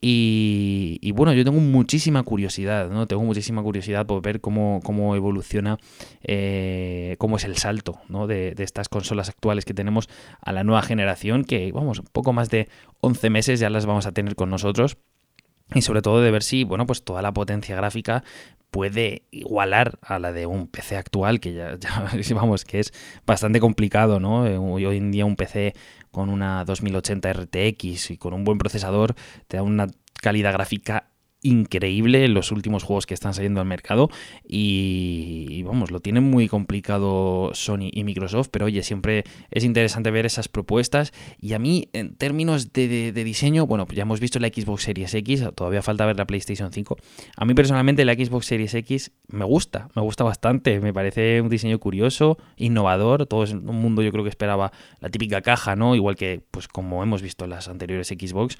Y, 0.00 1.12
bueno, 1.12 1.32
yo 1.32 1.44
tengo 1.44 1.60
muchísima 1.60 2.22
curiosidad, 2.22 2.90
¿no? 2.90 3.06
Tengo 3.06 3.22
muchísima 3.22 3.62
curiosidad 3.62 4.06
por 4.06 4.22
ver 4.22 4.40
cómo, 4.40 4.80
cómo 4.82 5.16
evoluciona, 5.16 5.78
eh, 6.22 7.16
cómo 7.18 7.36
es 7.36 7.44
el 7.44 7.56
salto 7.56 8.00
¿no? 8.08 8.26
de, 8.26 8.54
de 8.54 8.64
estas 8.64 8.88
consolas 8.88 9.28
actuales 9.28 9.64
que 9.64 9.74
tenemos 9.74 10.08
a 10.40 10.52
la 10.52 10.64
nueva 10.64 10.82
generación, 10.82 11.44
que 11.44 11.70
vamos, 11.72 12.02
poco 12.12 12.32
más 12.32 12.50
de 12.50 12.68
11 13.00 13.30
meses 13.30 13.60
ya 13.60 13.70
las 13.70 13.86
vamos 13.86 14.06
a 14.06 14.12
tener 14.12 14.36
con 14.36 14.50
nosotros 14.50 14.96
y 15.74 15.82
sobre 15.82 16.02
todo 16.02 16.20
de 16.20 16.30
ver 16.30 16.42
si, 16.42 16.64
bueno, 16.64 16.86
pues 16.86 17.04
toda 17.04 17.22
la 17.22 17.32
potencia 17.32 17.76
gráfica 17.76 18.24
puede 18.70 19.22
igualar 19.30 19.98
a 20.02 20.18
la 20.18 20.32
de 20.32 20.46
un 20.46 20.68
PC 20.68 20.96
actual, 20.96 21.40
que 21.40 21.54
ya, 21.80 22.34
vamos, 22.34 22.64
que 22.64 22.80
es 22.80 22.92
bastante 23.26 23.60
complicado, 23.60 24.20
¿no? 24.20 24.46
Eh, 24.46 24.56
hoy 24.58 24.96
en 24.96 25.10
día 25.10 25.24
un 25.24 25.36
PC 25.36 25.74
con 26.10 26.28
una 26.30 26.64
2080 26.64 27.32
RTX 27.32 28.10
y 28.12 28.16
con 28.16 28.34
un 28.34 28.44
buen 28.44 28.58
procesador 28.58 29.14
te 29.48 29.56
da 29.56 29.62
una 29.62 29.88
calidad 30.20 30.52
gráfica 30.52 31.10
increíble 31.42 32.28
los 32.28 32.52
últimos 32.52 32.82
juegos 32.82 33.06
que 33.06 33.14
están 33.14 33.34
saliendo 33.34 33.60
al 33.60 33.66
mercado 33.66 34.10
y, 34.46 35.62
vamos, 35.62 35.90
lo 35.90 36.00
tienen 36.00 36.24
muy 36.24 36.48
complicado 36.48 37.50
Sony 37.54 37.90
y 37.92 38.04
Microsoft, 38.04 38.48
pero 38.50 38.66
oye, 38.66 38.82
siempre 38.82 39.24
es 39.50 39.64
interesante 39.64 40.10
ver 40.10 40.26
esas 40.26 40.48
propuestas 40.48 41.12
y 41.40 41.54
a 41.54 41.58
mí 41.58 41.88
en 41.92 42.14
términos 42.14 42.72
de, 42.72 43.12
diseño, 43.12 43.66
bueno, 43.66 43.86
pues 43.86 43.96
ya 43.96 44.02
hemos 44.02 44.20
visto 44.20 44.38
la 44.38 44.48
Xbox 44.48 44.82
Series 44.82 45.14
X, 45.14 45.44
todavía 45.54 45.82
falta 45.82 46.06
ver 46.06 46.16
la 46.16 46.26
PlayStation 46.26 46.72
5. 46.72 46.96
A 47.36 47.44
mí 47.44 47.54
personalmente 47.54 48.04
la 48.04 48.14
Xbox 48.14 48.46
Series 48.46 48.74
X 48.74 49.12
me 49.28 49.44
gusta, 49.44 49.88
me 49.94 50.02
gusta 50.02 50.24
bastante, 50.24 50.80
me 50.80 50.92
parece 50.92 51.40
un 51.40 51.48
diseño 51.48 51.78
curioso, 51.78 52.38
innovador, 52.56 53.26
todo 53.26 53.44
es 53.44 53.52
un 53.52 53.64
mundo 53.64 54.02
yo 54.02 54.12
creo 54.12 54.24
que 54.24 54.30
esperaba 54.30 54.72
la 55.00 55.08
típica 55.08 55.40
caja, 55.42 55.76
¿no? 55.76 55.94
Igual 55.94 56.16
que 56.16 56.42
pues 56.50 56.68
como 56.68 57.02
hemos 57.02 57.22
visto 57.22 57.46
las 57.46 57.68
anteriores 57.68 58.08
Xbox 58.08 58.56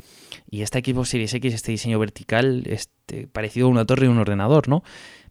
y 0.50 0.62
esta 0.62 0.80
Xbox 0.80 1.10
Series 1.10 1.34
X, 1.34 1.54
este 1.54 1.72
diseño 1.72 1.98
vertical 1.98 2.64
este 2.70 2.99
este, 3.10 3.26
parecido 3.26 3.66
a 3.66 3.70
una 3.70 3.84
torre 3.84 4.06
y 4.06 4.08
un 4.08 4.18
ordenador, 4.18 4.68
¿no? 4.68 4.84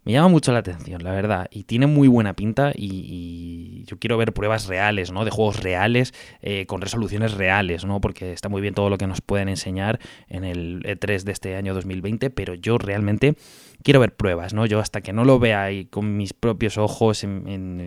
me 0.04 0.12
llama 0.12 0.28
mucho 0.28 0.52
la 0.52 0.60
atención, 0.60 1.04
la 1.04 1.12
verdad, 1.12 1.48
y 1.50 1.64
tiene 1.64 1.86
muy 1.86 2.08
buena 2.08 2.34
pinta 2.34 2.72
y, 2.74 3.84
yo 3.86 3.98
quiero 3.98 4.16
ver 4.18 4.32
pruebas 4.32 4.66
reales, 4.66 5.10
¿no? 5.10 5.24
De 5.24 5.30
juegos 5.30 5.62
reales, 5.62 6.14
eh, 6.42 6.66
con 6.66 6.80
resoluciones 6.80 7.34
reales, 7.34 7.84
¿no? 7.84 8.00
Porque 8.00 8.32
está 8.32 8.48
muy 8.48 8.62
bien 8.62 8.72
todo 8.72 8.88
lo 8.88 8.98
que 8.98 9.06
nos 9.06 9.20
pueden 9.20 9.48
enseñar 9.48 9.98
en 10.28 10.44
el 10.44 10.82
E3 10.84 11.24
de 11.24 11.32
este 11.32 11.56
año 11.56 11.74
2020, 11.74 12.30
pero 12.30 12.54
yo 12.54 12.78
realmente 12.78 13.34
quiero 13.82 13.98
ver 13.98 14.14
pruebas, 14.14 14.54
¿no? 14.54 14.64
Yo 14.66 14.78
hasta 14.78 15.00
que 15.00 15.12
no 15.12 15.24
lo 15.24 15.40
vea 15.40 15.64
ahí 15.64 15.86
con 15.86 16.16
mis 16.16 16.34
propios 16.34 16.78
ojos, 16.78 17.22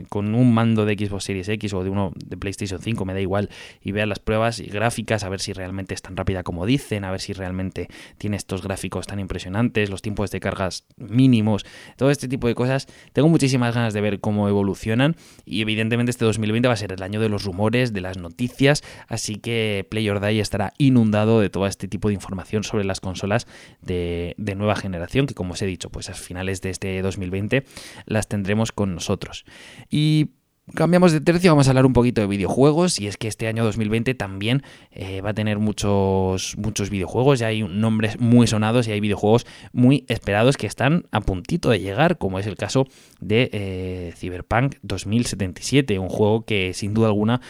con 0.10 0.36
un 0.36 0.54
mando 0.54 0.86
de 0.86 0.96
Xbox 0.96 1.24
Series 1.24 1.48
X 1.48 1.74
o 1.74 1.84
de 1.84 1.90
uno 1.90 2.12
de 2.16 2.36
PlayStation 2.36 2.82
5, 2.82 3.06
me 3.06 3.14
da 3.14 3.22
igual, 3.22 3.50
y 3.82 3.92
vea 3.94 4.06
las 4.06 4.20
pruebas 4.20 4.60
y 4.60 4.66
gráficas, 4.66 5.24
a 5.24 5.30
ver 5.30 5.40
si 5.40 5.54
realmente 5.54 5.94
es 5.94 6.02
tan 6.02 6.18
rápida 6.18 6.44
como 6.44 6.66
dicen, 6.66 7.06
a 7.06 7.12
ver 7.12 7.22
si 7.22 7.32
realmente 7.32 7.88
tiene 8.18 8.36
estos 8.36 8.62
gráficos 8.62 9.08
tan 9.08 9.20
impresionantes, 9.20 9.83
los 9.90 10.02
tiempos 10.02 10.32
de 10.32 10.40
cargas 10.40 10.86
mínimos, 10.98 11.66
todo 11.98 12.12
este 12.12 12.28
tipo 12.28 12.48
de 12.48 12.56
cosas. 12.56 12.88
Tengo 13.14 13.30
muchísimas 13.30 13.76
ganas 13.76 13.94
de 13.94 14.02
ver 14.02 14.20
cómo 14.20 14.48
evolucionan 14.48 15.16
y 15.46 15.62
evidentemente 15.62 16.12
este 16.12 16.26
2020 16.26 16.68
va 16.68 16.74
a 16.74 16.78
ser 16.78 16.92
el 16.92 17.04
año 17.04 17.20
de 17.20 17.30
los 17.30 17.44
rumores, 17.44 17.94
de 17.94 18.02
las 18.02 18.18
noticias, 18.18 18.84
así 19.08 19.36
que 19.36 19.86
Play 19.90 20.10
or 20.10 20.24
estará 20.24 20.74
inundado 20.78 21.40
de 21.40 21.50
todo 21.50 21.68
este 21.68 21.88
tipo 21.88 22.08
de 22.08 22.14
información 22.14 22.64
sobre 22.64 22.86
las 22.86 23.00
consolas 23.00 23.48
de, 23.82 24.36
de 24.38 24.56
nueva 24.56 24.76
generación, 24.76 25.28
que 25.28 25.34
como 25.34 25.54
os 25.54 25.62
he 25.62 25.66
dicho, 25.66 25.90
pues 25.90 26.10
a 26.10 26.14
finales 26.14 26.62
de 26.62 26.70
este 26.70 27.02
2020 27.02 27.66
las 28.06 28.28
tendremos 28.28 28.72
con 28.72 28.96
nosotros. 28.96 29.46
Y 29.90 30.32
Cambiamos 30.76 31.12
de 31.12 31.20
tercio, 31.20 31.52
vamos 31.52 31.68
a 31.68 31.72
hablar 31.72 31.86
un 31.86 31.92
poquito 31.92 32.22
de 32.22 32.28
videojuegos 32.28 32.98
y 32.98 33.08
es 33.08 33.18
que 33.18 33.28
este 33.28 33.48
año 33.48 33.66
2020 33.66 34.16
también 34.16 34.64
eh, 34.92 35.20
va 35.20 35.32
a 35.32 35.34
tener 35.34 35.60
muchos, 35.60 36.56
muchos 36.58 36.90
videojuegos, 36.90 37.40
ya 37.40 37.48
hay 37.48 37.64
nombres 37.64 38.18
muy 38.18 38.48
sonados 38.48 38.88
y 38.88 38.94
hay 38.94 39.02
videojuegos 39.02 39.46
muy 39.74 40.06
esperados 40.08 40.56
que 40.56 40.66
están 40.66 41.06
a 41.12 41.20
puntito 41.20 41.70
de 41.70 41.82
llegar, 41.82 42.18
como 42.18 42.40
es 42.40 42.48
el 42.48 42.56
caso 42.56 42.88
de 43.20 43.50
eh, 43.52 44.14
Cyberpunk 44.16 44.78
2077, 44.84 46.00
un 46.00 46.08
juego 46.08 46.46
que 46.46 46.74
sin 46.74 46.94
duda 46.94 47.08
alguna 47.08 47.42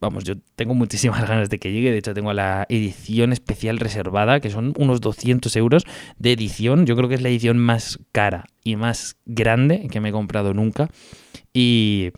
vamos, 0.00 0.24
yo 0.24 0.34
tengo 0.56 0.74
muchísimas 0.74 1.20
ganas 1.28 1.48
de 1.48 1.58
que 1.58 1.72
llegue. 1.72 1.90
De 1.90 1.98
hecho, 1.98 2.14
tengo 2.14 2.32
la 2.32 2.66
edición 2.68 3.32
especial 3.32 3.78
reservada, 3.78 4.40
que 4.40 4.50
son 4.50 4.74
unos 4.76 5.00
200 5.00 5.54
euros 5.56 5.84
de 6.18 6.32
edición. 6.32 6.84
Yo 6.84 6.94
creo 6.96 7.08
que 7.08 7.14
es 7.14 7.22
la 7.22 7.30
edición 7.30 7.58
más 7.58 7.98
cara 8.12 8.44
y 8.62 8.76
más 8.76 9.16
grande 9.24 9.88
que 9.90 10.00
me 10.00 10.10
he 10.10 10.12
comprado 10.12 10.52
nunca. 10.52 10.90
Y 11.54 12.12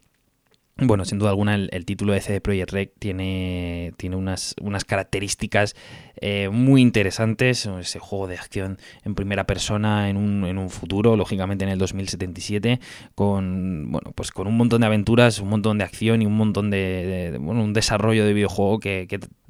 bueno, 0.79 1.07
sin 1.07 1.19
duda 1.19 1.31
alguna 1.31 1.55
el, 1.55 1.85
título 1.87 2.13
de 2.13 2.21
CD 2.21 2.43
Projekt 2.43 2.71
Red 2.71 2.89
tiene, 2.99 3.95
tiene 3.97 4.17
unas, 4.17 4.55
unas 4.61 4.85
características 4.85 5.75
eh, 6.21 6.51
muy 6.51 6.83
interesantes. 6.83 7.65
Ese 7.65 7.99
juego 7.99 8.27
de 8.27 8.37
acción 8.37 8.79
en 9.03 9.15
primera 9.15 9.47
persona 9.47 10.11
en 10.11 10.19
un, 10.19 10.45
en 10.45 10.59
un 10.59 10.69
futuro, 10.69 11.17
lógicamente 11.17 11.65
en 11.65 11.71
el 11.71 11.79
2077, 11.79 12.81
con, 13.15 13.91
bueno, 13.91 14.13
pues 14.15 14.31
con 14.33 14.47
un 14.47 14.57
montón 14.59 14.83
de 14.83 14.87
aventuras, 14.89 15.39
un 15.41 15.49
montón 15.49 15.79
de 15.79 15.85
acción 15.85 16.21
y 16.21 16.27
un 16.27 16.37
montón 16.37 16.71
de, 16.71 17.39
bueno, 17.41 17.65
un 17.65 17.73
desarrollo 17.73 18.27
de 18.27 18.35
videojuego 18.35 18.79
que 18.79 19.07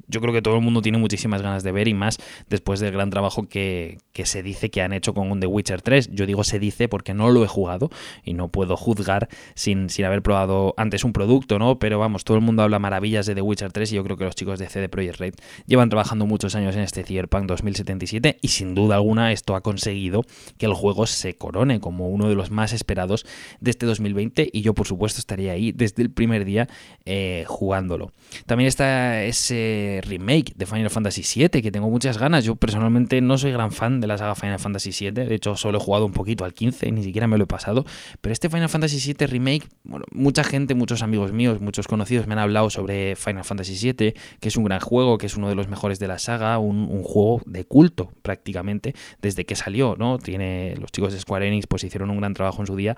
yo 0.07 0.21
creo 0.21 0.33
que 0.33 0.41
todo 0.41 0.55
el 0.55 0.61
mundo 0.61 0.81
tiene 0.81 0.97
muchísimas 0.97 1.41
ganas 1.41 1.63
de 1.63 1.71
ver 1.71 1.87
y 1.87 1.93
más 1.93 2.17
después 2.49 2.79
del 2.79 2.91
gran 2.91 3.09
trabajo 3.09 3.47
que, 3.47 3.97
se 4.23 4.41
dice 4.41 4.69
que 4.69 4.81
han 4.81 4.93
hecho 4.93 5.13
con 5.13 5.39
The 5.39 5.47
Witcher 5.47 5.81
3. 5.81 6.09
Yo 6.11 6.25
digo 6.25 6.43
se 6.43 6.59
dice 6.59 6.87
porque 6.87 7.13
no 7.13 7.29
lo 7.29 7.43
he 7.43 7.47
jugado 7.47 7.89
y 8.23 8.33
no 8.33 8.47
puedo 8.47 8.75
juzgar 8.75 9.29
sin, 9.53 9.89
sin 9.89 10.05
haber 10.05 10.21
probado 10.21 10.73
antes 10.77 11.03
un 11.03 11.13
producto, 11.13 11.59
¿no? 11.59 11.77
Pero 11.77 11.99
vamos, 11.99 12.23
todo 12.23 12.37
el 12.37 12.43
mundo 12.43 12.63
habla 12.63 12.79
maravillas 12.79 13.25
de 13.25 13.35
The 13.35 13.41
Witcher 13.41 13.71
3 13.71 13.91
y 13.91 13.95
yo 13.95 14.03
creo 14.03 14.17
que 14.17 14.23
los 14.23 14.35
chicos 14.35 14.59
de 14.59 14.67
CD 14.67 14.89
Projekt 14.89 15.19
Red 15.19 15.33
llevan 15.65 15.89
trabajando 15.89 16.25
muchos 16.25 16.55
años 16.55 16.75
en 16.75 16.81
este 16.81 17.03
Cyberpunk 17.03 17.45
2077 17.45 18.39
y 18.41 18.47
sin 18.47 18.75
duda 18.75 18.95
alguna 18.95 19.31
esto 19.31 19.55
ha 19.55 19.61
conseguido 19.61 20.23
que 20.57 20.65
el 20.65 20.73
juego 20.73 21.05
se 21.05 21.35
corone 21.35 21.79
como 21.79 22.09
uno 22.09 22.29
de 22.29 22.35
los 22.35 22.49
más 22.49 22.73
esperados 22.73 23.25
de 23.59 23.71
este 23.71 23.85
2020 23.85 24.49
y 24.51 24.61
yo 24.61 24.73
por 24.73 24.87
supuesto 24.87 25.19
estaría 25.19 25.51
ahí 25.51 25.71
desde 25.71 26.01
el 26.01 26.09
primer 26.09 26.45
día 26.45 26.67
eh, 27.05 27.43
jugándolo. 27.47 28.11
También 28.45 28.67
está 28.67 29.23
ese 29.23 29.96
remake 30.01 30.53
de 30.55 30.65
Final 30.65 30.89
Fantasy 30.89 31.23
VII, 31.23 31.61
que 31.61 31.71
tengo 31.71 31.89
muchas 31.89 32.17
ganas. 32.17 32.43
Yo 32.43 32.55
personalmente 32.55 33.21
no 33.21 33.37
soy 33.37 33.51
gran 33.51 33.71
fan 33.71 33.99
de 34.01 34.07
la 34.07 34.17
saga 34.17 34.35
Final 34.35 34.59
Fantasy 34.59 34.91
VII, 34.91 35.11
de 35.11 35.35
hecho 35.35 35.55
solo 35.55 35.77
he 35.77 35.81
jugado 35.81 36.05
un 36.05 36.13
poquito 36.13 36.45
al 36.45 36.53
15, 36.53 36.91
ni 36.91 37.03
siquiera 37.03 37.27
me 37.27 37.37
lo 37.37 37.45
he 37.45 37.47
pasado. 37.47 37.85
Pero 38.21 38.33
este 38.33 38.49
Final 38.49 38.69
Fantasy 38.69 39.13
VII 39.13 39.27
remake, 39.27 39.67
bueno, 39.83 40.05
mucha 40.11 40.43
gente, 40.43 40.75
muchos 40.75 41.01
amigos 41.01 41.31
míos, 41.31 41.61
muchos 41.61 41.87
conocidos 41.87 42.27
me 42.27 42.33
han 42.33 42.39
hablado 42.39 42.69
sobre 42.69 43.15
Final 43.15 43.43
Fantasy 43.43 43.93
VII, 43.93 44.13
que 44.39 44.47
es 44.47 44.57
un 44.57 44.63
gran 44.63 44.79
juego, 44.79 45.17
que 45.17 45.25
es 45.25 45.37
uno 45.37 45.49
de 45.49 45.55
los 45.55 45.67
mejores 45.67 45.99
de 45.99 46.07
la 46.07 46.19
saga, 46.19 46.57
un, 46.59 46.87
juego 47.03 47.41
de 47.45 47.63
culto 47.63 48.11
prácticamente 48.21 48.93
desde 49.21 49.45
que 49.45 49.55
salió, 49.55 49.95
¿no? 49.97 50.17
Tiene 50.17 50.75
los 50.79 50.91
chicos 50.91 51.13
de 51.13 51.19
Square 51.19 51.47
Enix 51.47 51.67
pues 51.67 51.83
hicieron 51.83 52.09
un 52.09 52.17
gran 52.17 52.33
trabajo 52.33 52.61
en 52.61 52.67
su 52.67 52.75
día 52.75 52.95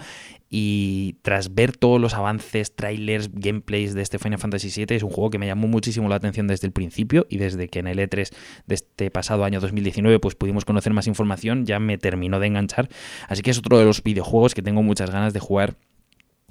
y 0.50 1.18
tras 1.22 1.54
ver 1.54 1.76
todos 1.76 2.02
los 2.02 2.14
avances, 2.14 2.76
trailers, 2.76 3.30
gameplays 3.34 3.94
de 3.94 4.02
este 4.02 4.20
Final 4.20 4.40
Fantasy 4.40 4.70
VII 4.86 4.98
es 4.98 5.04
un 5.04 5.10
juego 5.10 5.30
que 5.30 5.38
me 5.38 5.46
llamó 5.46 5.68
muchísimo 5.68 6.10
la 6.10 6.16
atención 6.16 6.48
desde 6.48 6.68
el 6.68 6.74
principio 6.74 6.89
y 7.30 7.38
desde 7.38 7.68
que 7.68 7.80
en 7.80 7.88
el 7.88 8.00
E3 8.00 8.30
de 8.68 8.76
este 8.76 9.12
pasado 9.12 9.44
año 9.44 9.60
2019 9.60 10.20
pues 10.20 10.36
pudimos 10.36 10.66
conocer 10.66 10.94
más 10.94 11.08
información, 11.08 11.66
ya 11.66 11.80
me 11.80 11.98
terminó 11.98 12.40
de 12.40 12.48
enganchar. 12.48 12.90
Así 13.28 13.42
que 13.42 13.52
es 13.52 13.58
otro 13.58 13.78
de 13.78 13.86
los 13.86 14.04
videojuegos 14.04 14.54
que 14.54 14.62
tengo 14.62 14.84
muchas 14.84 15.12
ganas 15.12 15.34
de 15.34 15.40
jugar 15.40 15.76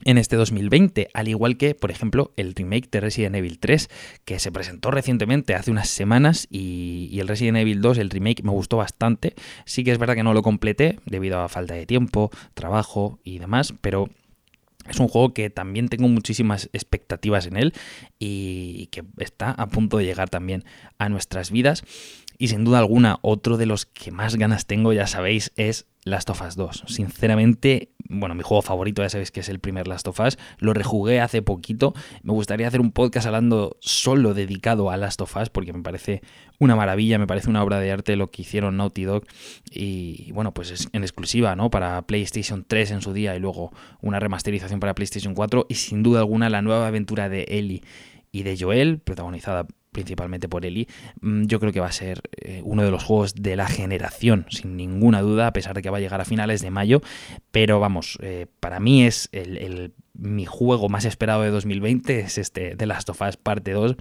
en 0.04 0.18
este 0.18 0.36
2020, 0.36 1.08
al 1.12 1.28
igual 1.28 1.56
que, 1.56 1.74
por 1.74 1.90
ejemplo, 1.90 2.32
el 2.36 2.54
remake 2.54 2.88
de 2.90 3.00
Resident 3.00 3.34
Evil 3.34 3.58
3, 3.58 3.90
que 4.24 4.38
se 4.38 4.52
presentó 4.52 4.90
recientemente, 4.90 5.54
hace 5.54 5.70
unas 5.70 5.88
semanas, 5.88 6.46
y, 6.50 7.08
y, 7.10 7.20
el 7.20 7.28
Resident 7.28 7.58
Evil 7.58 7.80
2, 7.80 7.98
el 7.98 8.10
remake, 8.10 8.42
me 8.44 8.50
gustó 8.50 8.76
bastante. 8.76 9.34
Sí 9.64 9.84
que 9.84 9.92
es 9.92 9.98
verdad 9.98 10.14
que 10.14 10.22
no 10.22 10.34
lo 10.34 10.42
completé 10.42 11.00
debido 11.04 11.40
a 11.40 11.48
falta 11.48 11.74
de 11.74 11.86
tiempo, 11.86 12.30
trabajo 12.54 13.18
y 13.24 13.38
demás, 13.38 13.74
pero 13.80 14.08
es 14.88 14.98
un 15.00 15.08
juego 15.08 15.34
que 15.34 15.50
también 15.50 15.88
tengo 15.88 16.08
muchísimas 16.08 16.70
expectativas 16.72 17.46
en 17.46 17.56
él 17.56 17.74
y 18.18 18.86
que 18.86 19.04
está 19.18 19.50
a 19.50 19.68
punto 19.68 19.98
de 19.98 20.04
llegar 20.04 20.30
también 20.30 20.64
a 20.98 21.08
nuestras 21.08 21.50
vidas. 21.50 21.84
Y 22.40 22.48
sin 22.48 22.64
duda 22.64 22.78
alguna, 22.78 23.18
otro 23.22 23.56
de 23.56 23.66
los 23.66 23.84
que 23.84 24.12
más 24.12 24.36
ganas 24.36 24.66
tengo, 24.66 24.92
ya 24.92 25.08
sabéis, 25.08 25.52
es 25.56 25.88
Last 26.04 26.30
of 26.30 26.40
Us 26.40 26.54
2. 26.54 26.84
Sinceramente, 26.86 27.90
bueno, 28.08 28.36
mi 28.36 28.42
juego 28.44 28.62
favorito, 28.62 29.02
ya 29.02 29.08
sabéis 29.08 29.32
que 29.32 29.40
es 29.40 29.48
el 29.48 29.58
primer 29.58 29.88
Last 29.88 30.06
of 30.06 30.20
Us. 30.20 30.38
Lo 30.58 30.72
rejugué 30.72 31.20
hace 31.20 31.42
poquito. 31.42 31.94
Me 32.22 32.32
gustaría 32.32 32.68
hacer 32.68 32.80
un 32.80 32.92
podcast 32.92 33.26
hablando 33.26 33.76
solo 33.80 34.34
dedicado 34.34 34.90
a 34.90 34.96
Last 34.96 35.20
of 35.20 35.36
Us 35.36 35.50
porque 35.50 35.72
me 35.72 35.82
parece 35.82 36.22
una 36.60 36.76
maravilla, 36.76 37.18
me 37.18 37.26
parece 37.26 37.50
una 37.50 37.62
obra 37.62 37.80
de 37.80 37.90
arte 37.90 38.14
lo 38.14 38.30
que 38.30 38.42
hicieron 38.42 38.76
Naughty 38.76 39.02
Dog. 39.02 39.24
Y 39.70 40.30
bueno, 40.30 40.54
pues 40.54 40.70
es 40.70 40.88
en 40.92 41.02
exclusiva, 41.02 41.56
¿no? 41.56 41.70
Para 41.70 42.00
PlayStation 42.02 42.64
3 42.66 42.92
en 42.92 43.02
su 43.02 43.12
día 43.12 43.34
y 43.34 43.40
luego 43.40 43.72
una 44.00 44.20
remasterización 44.20 44.78
para 44.78 44.94
PlayStation 44.94 45.34
4. 45.34 45.66
Y 45.68 45.74
sin 45.74 46.04
duda 46.04 46.20
alguna 46.20 46.48
la 46.50 46.62
nueva 46.62 46.86
aventura 46.86 47.28
de 47.28 47.46
Ellie 47.48 47.82
y 48.30 48.42
de 48.44 48.56
Joel, 48.58 49.00
protagonizada 49.00 49.66
principalmente 49.92 50.48
por 50.48 50.64
Eli, 50.64 50.88
mm, 51.20 51.44
yo 51.44 51.60
creo 51.60 51.72
que 51.72 51.80
va 51.80 51.86
a 51.86 51.92
ser 51.92 52.22
eh, 52.36 52.60
uno 52.64 52.82
de 52.82 52.90
los 52.90 53.02
juegos 53.02 53.34
de 53.34 53.56
la 53.56 53.66
generación, 53.66 54.46
sin 54.50 54.76
ninguna 54.76 55.20
duda, 55.20 55.48
a 55.48 55.52
pesar 55.52 55.74
de 55.74 55.82
que 55.82 55.90
va 55.90 55.98
a 55.98 56.00
llegar 56.00 56.20
a 56.20 56.24
finales 56.24 56.60
de 56.60 56.70
mayo. 56.70 57.02
Pero 57.50 57.80
vamos, 57.80 58.18
eh, 58.22 58.46
para 58.60 58.80
mí 58.80 59.04
es 59.04 59.28
el 59.32 59.92
mi 60.18 60.44
juego 60.44 60.88
más 60.88 61.04
esperado 61.04 61.42
de 61.42 61.50
2020 61.50 62.20
es 62.20 62.38
este 62.38 62.76
The 62.76 62.86
Last 62.86 63.08
of 63.08 63.22
Us 63.22 63.36
parte 63.36 63.72
2 63.72 63.96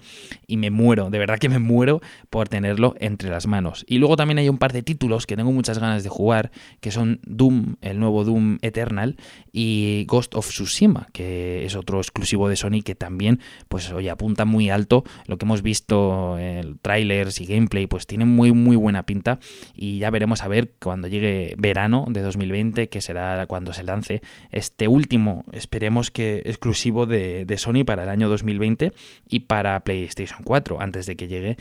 y 0.46 0.56
me 0.56 0.70
muero, 0.70 1.10
de 1.10 1.18
verdad 1.18 1.38
que 1.38 1.48
me 1.48 1.60
muero 1.60 2.00
por 2.28 2.48
tenerlo 2.48 2.94
entre 2.98 3.30
las 3.30 3.46
manos. 3.46 3.84
Y 3.88 3.98
luego 3.98 4.16
también 4.16 4.38
hay 4.38 4.48
un 4.48 4.58
par 4.58 4.72
de 4.72 4.82
títulos 4.82 5.26
que 5.26 5.36
tengo 5.36 5.52
muchas 5.52 5.78
ganas 5.78 6.02
de 6.02 6.08
jugar, 6.08 6.50
que 6.80 6.90
son 6.90 7.20
Doom, 7.24 7.76
el 7.80 8.00
nuevo 8.00 8.24
Doom 8.24 8.58
Eternal 8.62 9.16
y 9.52 10.04
Ghost 10.06 10.34
of 10.34 10.48
Tsushima, 10.48 11.06
que 11.12 11.64
es 11.64 11.76
otro 11.76 11.98
exclusivo 11.98 12.48
de 12.48 12.56
Sony 12.56 12.82
que 12.84 12.96
también 12.96 13.40
pues 13.68 13.90
oye, 13.92 14.10
apunta 14.10 14.44
muy 14.44 14.70
alto. 14.70 15.04
Lo 15.26 15.38
que 15.38 15.44
hemos 15.44 15.62
visto 15.62 16.36
en 16.38 16.78
trailers 16.78 17.40
y 17.40 17.46
gameplay 17.46 17.86
pues 17.86 18.06
tiene 18.06 18.24
muy 18.24 18.52
muy 18.52 18.76
buena 18.76 19.04
pinta 19.04 19.38
y 19.74 19.98
ya 19.98 20.10
veremos 20.10 20.42
a 20.42 20.48
ver 20.48 20.72
cuando 20.80 21.06
llegue 21.06 21.54
verano 21.58 22.06
de 22.08 22.22
2020, 22.22 22.88
que 22.88 23.00
será 23.00 23.46
cuando 23.46 23.72
se 23.72 23.84
lance 23.84 24.20
este 24.50 24.88
último, 24.88 25.44
esperemos 25.52 26.07
que 26.10 26.42
exclusivo 26.44 27.06
de, 27.06 27.46
Sony 27.58 27.84
para 27.84 28.04
el 28.04 28.08
año 28.08 28.28
2020 28.28 28.92
y 29.28 29.40
para 29.40 29.80
PlayStation 29.80 30.40
4, 30.44 30.80
antes 30.80 31.06
de 31.06 31.16
que 31.16 31.28
llegue 31.28 31.56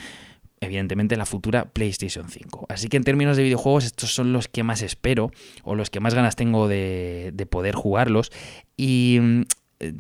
evidentemente 0.60 1.16
la 1.18 1.25
futura 1.25 1.66
PlayStation 1.66 2.30
5. 2.30 2.66
Así 2.70 2.88
que 2.88 2.98
en 2.98 3.04
términos 3.04 3.38
de 3.38 3.44
videojuegos 3.44 3.86
estos 3.86 4.13
son 4.13 4.34
los 4.34 4.48
que 4.48 4.63
más 4.63 4.82
espero 4.82 5.30
o 5.63 5.75
los 5.75 5.92
que 5.92 6.00
más 6.00 6.16
ganas 6.16 6.36
tengo 6.36 6.68
de, 6.68 7.32
de 7.34 7.46
poder 7.46 7.75
jugarlos. 7.75 8.32
Y 8.75 9.20
eh, 9.79 9.93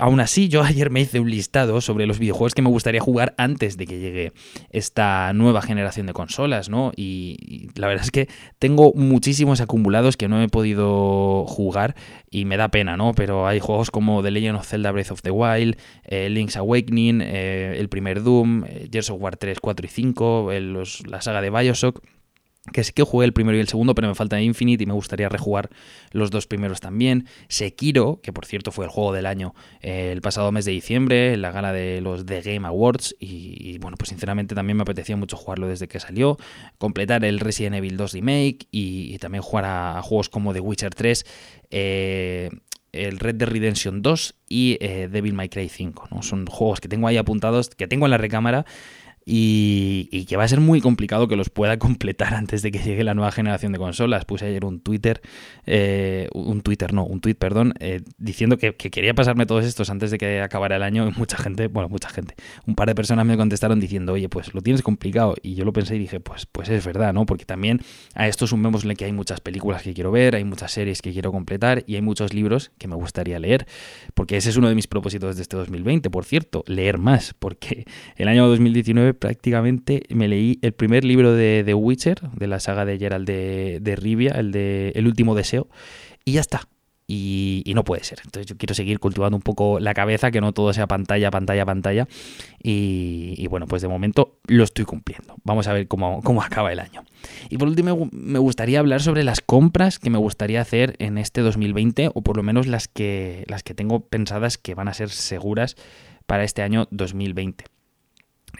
aún 0.00 0.20
así, 0.20 0.48
yo 0.48 0.62
ayer 0.62 0.90
me 0.90 1.00
hice 1.00 1.20
un 1.20 1.30
listado 1.30 1.80
sobre 1.80 2.06
los 2.06 2.18
videojuegos 2.18 2.54
que 2.54 2.62
me 2.62 2.70
gustaría 2.70 3.00
jugar 3.00 3.34
antes 3.36 3.76
de 3.76 3.86
que 3.86 3.98
llegue 3.98 4.32
esta 4.70 5.32
nueva 5.34 5.60
generación 5.60 6.06
de 6.06 6.12
consolas, 6.12 6.68
¿no? 6.68 6.92
Y, 6.96 7.68
la 7.74 7.88
verdad 7.88 8.04
es 8.04 8.10
que 8.10 8.28
tengo 8.58 8.92
muchísimos 8.94 9.60
acumulados 9.60 10.16
que 10.16 10.28
no 10.28 10.42
he 10.42 10.48
podido 10.48 11.44
jugar 11.46 11.94
y 12.30 12.44
me 12.44 12.56
da 12.56 12.68
pena, 12.68 12.96
¿no? 12.96 13.12
Pero 13.14 13.46
hay 13.46 13.60
juegos 13.60 13.90
como 13.90 14.22
The 14.22 14.30
Legend 14.30 14.58
of 14.58 14.66
Zelda 14.66 14.92
Breath 14.92 15.10
of 15.10 15.22
the 15.22 15.30
Wild, 15.30 15.76
eh, 16.04 16.28
Link's 16.30 16.56
Awakening, 16.56 17.20
eh, 17.22 17.76
el 17.78 17.88
primer 17.88 18.22
Doom, 18.22 18.64
Gears 18.90 19.10
of 19.10 19.20
War 19.20 19.36
3, 19.36 19.60
4 19.60 19.86
y 19.86 19.88
5, 19.88 20.50
la 21.06 21.20
saga 21.20 21.42
de 21.42 21.50
Bioshock 21.50 22.02
que 22.70 22.84
sí 22.84 22.92
que 22.92 23.02
jugué 23.02 23.26
el 23.26 23.32
primero 23.32 23.58
y 23.58 23.60
el 23.60 23.66
segundo, 23.66 23.94
pero 23.94 24.06
me 24.06 24.14
falta 24.14 24.40
Infinite 24.40 24.84
y 24.84 24.86
me 24.86 24.92
gustaría 24.92 25.28
rejugar 25.28 25.70
los 26.12 26.30
dos 26.30 26.46
primeros 26.46 26.80
también. 26.80 27.26
Sekiro, 27.48 28.20
que 28.22 28.32
por 28.32 28.46
cierto 28.46 28.70
fue 28.70 28.84
el 28.84 28.90
juego 28.90 29.12
del 29.12 29.26
año 29.26 29.54
eh, 29.80 30.10
el 30.12 30.20
pasado 30.22 30.52
mes 30.52 30.64
de 30.64 30.70
diciembre, 30.70 31.32
en 31.32 31.42
la 31.42 31.50
gala 31.50 31.72
de 31.72 32.00
los 32.00 32.24
The 32.24 32.40
Game 32.40 32.66
Awards, 32.66 33.16
y, 33.18 33.78
bueno, 33.78 33.96
pues 33.96 34.10
sinceramente 34.10 34.54
también 34.54 34.76
me 34.76 34.82
apetecía 34.82 35.16
mucho 35.16 35.36
jugarlo 35.36 35.66
desde 35.66 35.88
que 35.88 35.98
salió, 35.98 36.38
completar 36.78 37.24
el 37.24 37.40
Resident 37.40 37.74
Evil 37.74 37.96
2 37.96 38.12
Remake 38.12 38.68
y, 38.70 39.18
también 39.18 39.42
jugar 39.42 39.64
a, 39.64 40.02
juegos 40.02 40.28
como 40.28 40.52
The 40.52 40.60
Witcher 40.60 40.94
3. 40.94 41.26
Eh, 41.70 42.50
el 42.92 43.18
Red 43.18 43.36
Dead 43.36 43.48
Redemption 43.48 44.02
2 44.02 44.34
y 44.48 44.76
eh, 44.80 45.08
Devil 45.10 45.32
May 45.32 45.48
Cry 45.48 45.68
5. 45.68 46.08
¿no? 46.10 46.22
Son 46.22 46.46
juegos 46.46 46.80
que 46.80 46.88
tengo 46.88 47.08
ahí 47.08 47.16
apuntados, 47.16 47.70
que 47.70 47.88
tengo 47.88 48.06
en 48.06 48.10
la 48.10 48.18
recámara 48.18 48.66
y, 49.24 50.24
que 50.26 50.36
va 50.36 50.44
a 50.44 50.48
ser 50.48 50.60
muy 50.60 50.80
complicado 50.80 51.28
que 51.28 51.36
los 51.36 51.50
pueda 51.50 51.78
completar 51.78 52.34
antes 52.34 52.62
de 52.62 52.70
que 52.70 52.78
llegue 52.78 53.04
la 53.04 53.14
nueva 53.14 53.32
generación 53.32 53.72
de 53.72 53.78
consolas. 53.78 54.24
Puse 54.24 54.46
ayer 54.46 54.64
un 54.64 54.80
Twitter, 54.80 55.20
eh, 55.66 56.28
un 56.32 56.62
Twitter, 56.62 56.92
no, 56.92 57.04
un 57.04 57.20
tweet, 57.20 57.34
perdón, 57.34 57.74
eh, 57.80 58.02
diciendo 58.18 58.58
que, 58.58 58.74
quería 58.74 59.14
pasarme 59.14 59.46
todos 59.46 59.64
estos 59.64 59.90
antes 59.90 60.10
de 60.10 60.18
que 60.18 60.40
acabara 60.40 60.76
el 60.76 60.82
año 60.82 61.08
y 61.08 61.12
mucha 61.12 61.36
gente, 61.36 61.68
bueno, 61.68 61.88
mucha 61.88 62.08
gente, 62.08 62.34
un 62.66 62.74
par 62.74 62.88
de 62.88 62.94
personas 62.94 63.24
me 63.26 63.36
contestaron 63.36 63.80
diciendo, 63.80 64.12
oye, 64.14 64.28
pues 64.28 64.54
lo 64.54 64.60
tienes 64.60 64.82
complicado. 64.82 65.34
Y 65.42 65.54
yo 65.54 65.64
lo 65.64 65.72
pensé 65.72 65.96
y 65.96 65.98
dije, 65.98 66.20
pues, 66.20 66.46
pues 66.46 66.68
es 66.68 66.84
verdad, 66.84 67.12
¿no? 67.12 67.26
Porque 67.26 67.44
también 67.44 67.80
a 68.14 68.28
esto 68.28 68.46
sumémosle 68.46 68.96
que 68.96 69.04
hay 69.04 69.12
muchas 69.12 69.40
películas 69.40 69.82
que 69.82 69.94
quiero 69.94 70.10
ver, 70.10 70.34
hay 70.34 70.44
muchas 70.44 70.72
series 70.72 71.02
que 71.02 71.12
quiero 71.12 71.32
completar 71.32 71.84
y 71.86 71.94
hay 71.94 72.02
muchos 72.02 72.34
libros 72.34 72.72
que 72.78 72.88
me 72.88 72.96
gustaría 72.96 73.38
leer. 73.38 73.66
Porque 74.14 74.36
ese 74.36 74.50
es 74.50 74.56
uno 74.56 74.68
de 74.68 74.74
mis 74.74 74.86
propósitos 74.86 75.36
de 75.36 75.42
este 75.42 75.56
2020, 75.56 76.10
por 76.10 76.24
cierto, 76.24 76.64
leer 76.66 76.98
más, 76.98 77.34
porque 77.38 77.86
el 78.16 78.28
año 78.28 78.46
2019 78.48 79.11
prácticamente 79.14 80.02
me 80.10 80.28
leí 80.28 80.58
el 80.62 80.72
primer 80.72 81.04
libro 81.04 81.32
de 81.32 81.62
The 81.64 81.74
Witcher, 81.74 82.20
de 82.30 82.46
la 82.46 82.60
saga 82.60 82.84
de 82.84 82.98
Gerald 82.98 83.26
de, 83.26 83.96
Rivia, 83.96 84.32
el 84.32 84.52
de 84.52 84.92
El 84.94 85.06
último 85.06 85.34
deseo, 85.34 85.68
y 86.24 86.32
ya 86.32 86.40
está. 86.40 86.68
Y, 87.08 87.70
no 87.74 87.84
puede 87.84 88.04
ser. 88.04 88.20
Entonces 88.24 88.46
yo 88.46 88.56
quiero 88.56 88.74
seguir 88.74 88.98
cultivando 88.98 89.36
un 89.36 89.42
poco 89.42 89.78
la 89.80 89.92
cabeza, 89.92 90.30
que 90.30 90.40
no 90.40 90.52
todo 90.52 90.72
sea 90.72 90.86
pantalla, 90.86 91.30
pantalla, 91.30 91.66
pantalla. 91.66 92.08
Y, 92.62 93.46
bueno, 93.48 93.66
pues 93.66 93.82
de 93.82 93.88
momento 93.88 94.38
lo 94.46 94.64
estoy 94.64 94.86
cumpliendo. 94.86 95.34
Vamos 95.44 95.66
a 95.66 95.74
ver 95.74 95.88
cómo, 95.88 96.22
cómo, 96.22 96.42
acaba 96.42 96.72
el 96.72 96.80
año. 96.80 97.04
Y 97.50 97.58
por 97.58 97.68
último, 97.68 98.08
me 98.12 98.38
gustaría 98.38 98.78
hablar 98.78 99.02
sobre 99.02 99.24
las 99.24 99.40
compras 99.40 99.98
que 99.98 100.08
me 100.08 100.18
gustaría 100.18 100.60
hacer 100.60 100.96
en 101.00 101.18
este 101.18 101.42
2020, 101.42 102.10
o 102.14 102.22
por 102.22 102.36
lo 102.36 102.42
menos 102.42 102.66
las 102.66 102.88
que, 102.88 103.44
las 103.46 103.62
que 103.62 103.74
tengo 103.74 104.06
pensadas 104.06 104.56
que 104.56 104.74
van 104.74 104.88
a 104.88 104.94
ser 104.94 105.10
seguras 105.10 105.76
para 106.26 106.44
este 106.44 106.62
año 106.62 106.88
2020. 106.90 107.71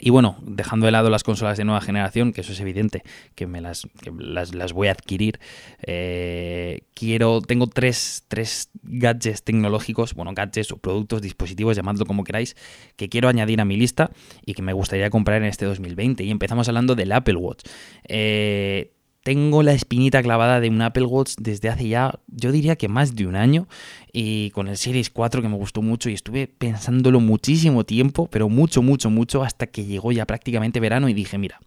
Y 0.01 0.11
bueno, 0.11 0.37
dejando 0.43 0.87
de 0.87 0.93
lado 0.93 1.11
las 1.11 1.23
consolas 1.23 1.59
de 1.59 1.65
nueva 1.65 1.81
generación, 1.81 2.33
que 2.33 2.41
eso 2.41 2.53
es 2.53 2.61
evidente, 2.61 3.03
que 3.35 3.47
me 3.47 3.61
las, 3.61 3.87
las, 4.19 4.73
voy 4.73 4.89
a 4.89 4.93
adquirir, 4.93 5.39
eh, 5.83 6.83
quiero, 6.95 7.41
tengo 7.41 7.67
tres, 7.67 8.25
tres 8.29 8.71
gadgets 8.83 9.43
tecnológicos, 9.43 10.15
bueno, 10.15 10.33
gadgets 10.35 10.73
o 10.73 10.79
productos, 10.79 11.23
dispositivos, 11.23 11.77
llamadlo 11.77 12.07
como 12.07 12.25
queráis, 12.25 12.57
que 12.97 13.09
quiero 13.09 13.29
añadir 13.29 13.61
a 13.61 13.65
mi 13.65 13.77
lista 13.77 14.11
y 14.45 14.55
que 14.55 14.63
me 14.63 14.73
gustaría 14.73 15.11
comprar 15.11 15.43
en 15.43 15.49
este 15.49 15.67
2020. 15.67 16.25
Y 16.25 16.31
empezamos 16.31 16.69
hablando 16.69 16.95
del 16.95 17.13
Apple 17.13 17.37
Watch. 17.37 17.65
Eh, 18.05 18.93
tengo 19.23 19.63
la 19.63 19.73
espinita 19.73 20.23
clavada 20.23 20.61
de 20.61 20.69
un 20.69 20.83
Apple 20.83 21.05
Watch 21.05 21.35
desde 21.39 21.69
hace 21.69 21.89
ya, 21.89 22.19
yo 22.27 22.51
diría 22.51 22.77
que 22.77 22.89
más 22.89 23.15
de 23.15 23.27
un 23.27 23.37
año, 23.37 23.69
y 24.13 24.51
con 24.51 24.69
el 24.69 24.77
Series 24.77 25.11
4 25.11 25.43
que 25.43 25.49
me 25.49 25.57
gustó 25.57 25.81
mucho 25.81 26.11
y 26.11 26.15
estuve 26.15 26.49
pensándolo 26.49 27.21
muchísimo 27.21 27.85
tiempo, 27.85 28.29
pero 28.31 28.49
mucho, 28.49 28.83
mucho, 28.83 29.11
mucho, 29.11 29.43
hasta 29.43 29.69
que 29.69 29.85
llegó 29.85 30.13
ya 30.13 30.27
prácticamente 30.27 30.81
verano 30.81 31.09
y 31.09 31.15
dije, 31.15 31.39
mira, 31.39 31.61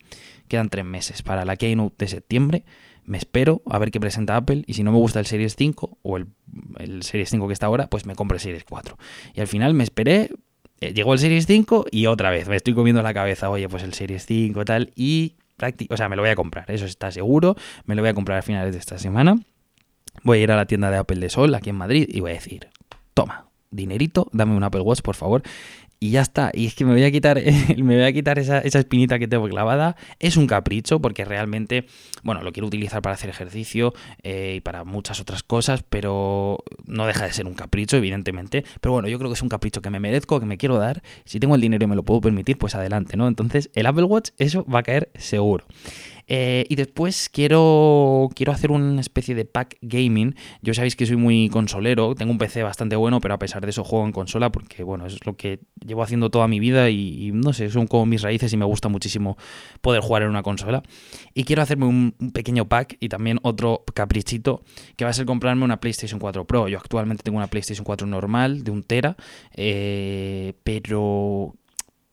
quedan 0.48 0.70
tres 0.70 0.86
meses 0.86 1.22
para 1.22 1.46
la 1.46 1.56
Keynote 1.56 1.96
de 1.98 2.08
septiembre, 2.10 2.66
me 3.06 3.18
espero 3.18 3.62
a 3.68 3.80
ver 3.80 3.92
qué 3.92 4.00
presenta 4.00 4.36
Apple 4.36 4.64
y 4.68 4.74
si 4.74 4.84
no 4.84 4.92
me 4.92 4.98
gusta 4.98 5.20
el 5.20 5.26
Series 5.26 5.56
5 5.56 6.00
o 6.02 6.18
el, 6.18 6.28
el 6.80 7.04
Series 7.04 7.30
5 7.30 7.48
que 7.48 7.54
está 7.54 7.68
ahora, 7.68 7.88
pues 7.88 8.06
me 8.06 8.16
compro 8.16 8.36
el 8.36 8.42
Series 8.42 8.66
4. 8.66 8.98
Y 9.34 9.42
al 9.42 9.48
final 9.48 9.74
me 9.74 9.84
esperé, 9.84 10.32
eh, 10.82 10.94
llegó 10.94 11.14
el 11.14 11.20
Series 11.20 11.46
5 11.46 11.86
y 11.92 12.08
otra 12.08 12.32
vez 12.32 12.50
me 12.50 12.56
estoy 12.56 12.74
comiendo 12.74 13.02
la 13.02 13.14
cabeza, 13.14 13.50
oye, 13.50 13.70
pues 13.70 13.84
el 13.84 13.94
Series 13.94 14.26
5 14.26 14.66
tal, 14.66 14.91
y 14.96 15.36
o 15.89 15.98
sea, 15.98 16.10
me 16.10 16.15
lo 16.15 16.22
voy 16.22 16.32
a 16.32 16.36
comprar, 16.36 16.70
eso 16.70 16.86
está 16.86 17.12
seguro, 17.12 17.56
me 17.86 17.96
lo 17.96 18.02
voy 18.02 18.10
a 18.10 18.13
comprar 18.13 18.39
a 18.39 18.41
finales 18.41 18.74
de 18.74 18.80
esta 18.80 18.98
semana. 18.98 19.38
Voy 20.24 20.39
a 20.39 20.41
ir 20.44 20.52
a 20.52 20.56
la 20.56 20.65
tienda 20.65 20.89
de 20.89 20.98
Apple 20.98 21.20
de 21.20 21.30
Sol 21.30 21.54
aquí 21.56 21.70
en 21.70 21.76
Madrid 21.76 22.08
y 22.10 22.22
voy 22.22 22.32
a 22.32 22.34
decir, 22.36 22.70
toma, 23.13 23.48
dinerito, 23.70 24.30
dame 24.32 24.56
un 24.56 24.63
Apple 24.63 24.82
Watch, 24.82 25.02
por 25.02 25.15
favor 25.15 25.44
y 25.99 26.12
ya 26.12 26.21
está. 26.21 26.51
Y 26.53 26.67
es 26.67 26.75
que 26.75 26.86
me 26.86 26.91
voy 26.91 27.03
a 27.03 27.12
quitar, 27.12 27.41
me 27.77 27.95
voy 27.95 28.03
a 28.03 28.13
quitar 28.13 28.39
esa, 28.39 28.60
espinita 28.60 29.19
que 29.19 29.27
tengo 29.27 29.47
clavada. 29.47 29.95
Es 30.19 30.38
un 30.38 30.47
capricho 30.47 30.99
porque 30.99 31.25
realmente, 31.25 31.86
bueno, 32.23 32.43
lo 32.43 32.51
quiero 32.51 32.67
utilizar 32.67 33.01
para 33.01 33.15
hacer 33.15 33.29
ejercicio 33.29 33.93
eh, 34.23 34.55
y 34.58 34.62
para 34.62 34.84
muchas 34.84 35.19
otras 35.19 35.43
cosas, 35.43 35.84
pero 35.84 36.63
no 36.86 37.05
deja 37.08 37.25
de 37.25 37.34
ser 37.34 37.45
un 37.45 37.53
capricho, 37.53 37.97
evidentemente. 37.97 38.63
Pero 38.81 38.93
bueno, 38.93 39.08
yo 39.08 39.17
creo 39.17 39.29
que 39.29 39.36
es 39.36 39.41
un 39.41 39.49
capricho 39.49 39.81
que 39.81 39.89
me 39.89 39.99
merezco, 39.99 40.39
que 40.39 40.45
me 40.45 40.58
quiero 40.58 40.77
dar. 40.77 41.01
Si 41.25 41.39
tengo 41.39 41.55
el 41.55 41.62
dinero 41.62 41.84
y 41.84 41.88
me 41.88 41.95
lo 41.95 42.03
puedo 42.03 42.21
permitir, 42.21 42.58
pues 42.58 42.75
adelante, 42.75 43.17
¿no? 43.17 43.27
Entonces, 43.27 43.69
el 43.73 43.86
Apple 43.86 44.03
Watch, 44.03 44.29
eso 44.38 44.65
va 44.65 44.79
a 44.79 44.84
caer 44.84 45.10
seguro. 45.15 45.65
Eh, 46.28 46.66
y 46.70 46.76
después 46.76 47.30
quiero, 47.30 48.30
quiero 48.36 48.52
hacer 48.52 48.72
una 48.72 49.02
especie 49.02 49.36
de 49.36 49.46
pack 49.46 49.78
gaming. 49.82 50.36
Yo 50.62 50.74
sabéis 50.74 50.96
que 50.96 51.06
soy 51.06 51.18
muy 51.18 51.50
consolero, 51.50 52.16
tengo 52.16 52.32
un 52.32 52.38
PC 52.38 52.64
bastante 52.64 52.96
bueno, 52.96 53.22
pero 53.22 53.34
a 53.34 53.40
pesar 53.40 53.64
de 53.64 53.70
eso 53.70 53.84
juego 53.84 54.06
en 54.06 54.12
consola 54.12 54.52
porque, 54.52 54.84
bueno, 54.84 55.06
es 55.06 55.26
lo 55.26 55.36
que 55.36 55.60
llevo 55.86 56.04
haciendo 56.04 56.30
toda 56.30 56.48
mi 56.48 56.60
vida 56.60 56.90
y, 56.90 57.32
no 57.34 57.54
sé, 57.54 57.70
son 57.70 57.88
como 57.88 58.06
mis 58.06 58.22
raíces 58.22 58.52
y 58.54 58.58
me 58.58 58.66
gusta 58.66 58.90
muchísimo 58.90 59.38
poder 59.82 60.02
jugar 60.02 60.24
en 60.24 60.30
una 60.30 60.44
consola. 60.44 60.84
Y 61.34 61.44
quiero 61.44 61.62
hacerme 61.62 61.86
un, 61.86 62.16
pequeño 62.34 62.68
pack 62.68 62.98
y 63.00 63.10
también 63.10 63.40
otro 63.44 63.84
caprichito 63.94 64.64
que 64.96 65.06
va 65.06 65.12
a 65.12 65.14
ser 65.14 65.26
comprarme 65.26 65.64
una 65.64 65.80
PlayStation 65.80 66.20
4 66.20 66.46
Pro. 66.46 66.68
Yo 66.68 66.78
actualmente 66.78 67.24
tengo 67.24 67.38
una 67.38 67.48
PlayStation 67.48 67.86
4 67.86 68.08
normal 68.08 68.64
de 68.64 68.72
un 68.72 68.84
tera, 68.84 69.16
eh, 69.54 70.54
pero 70.64 71.56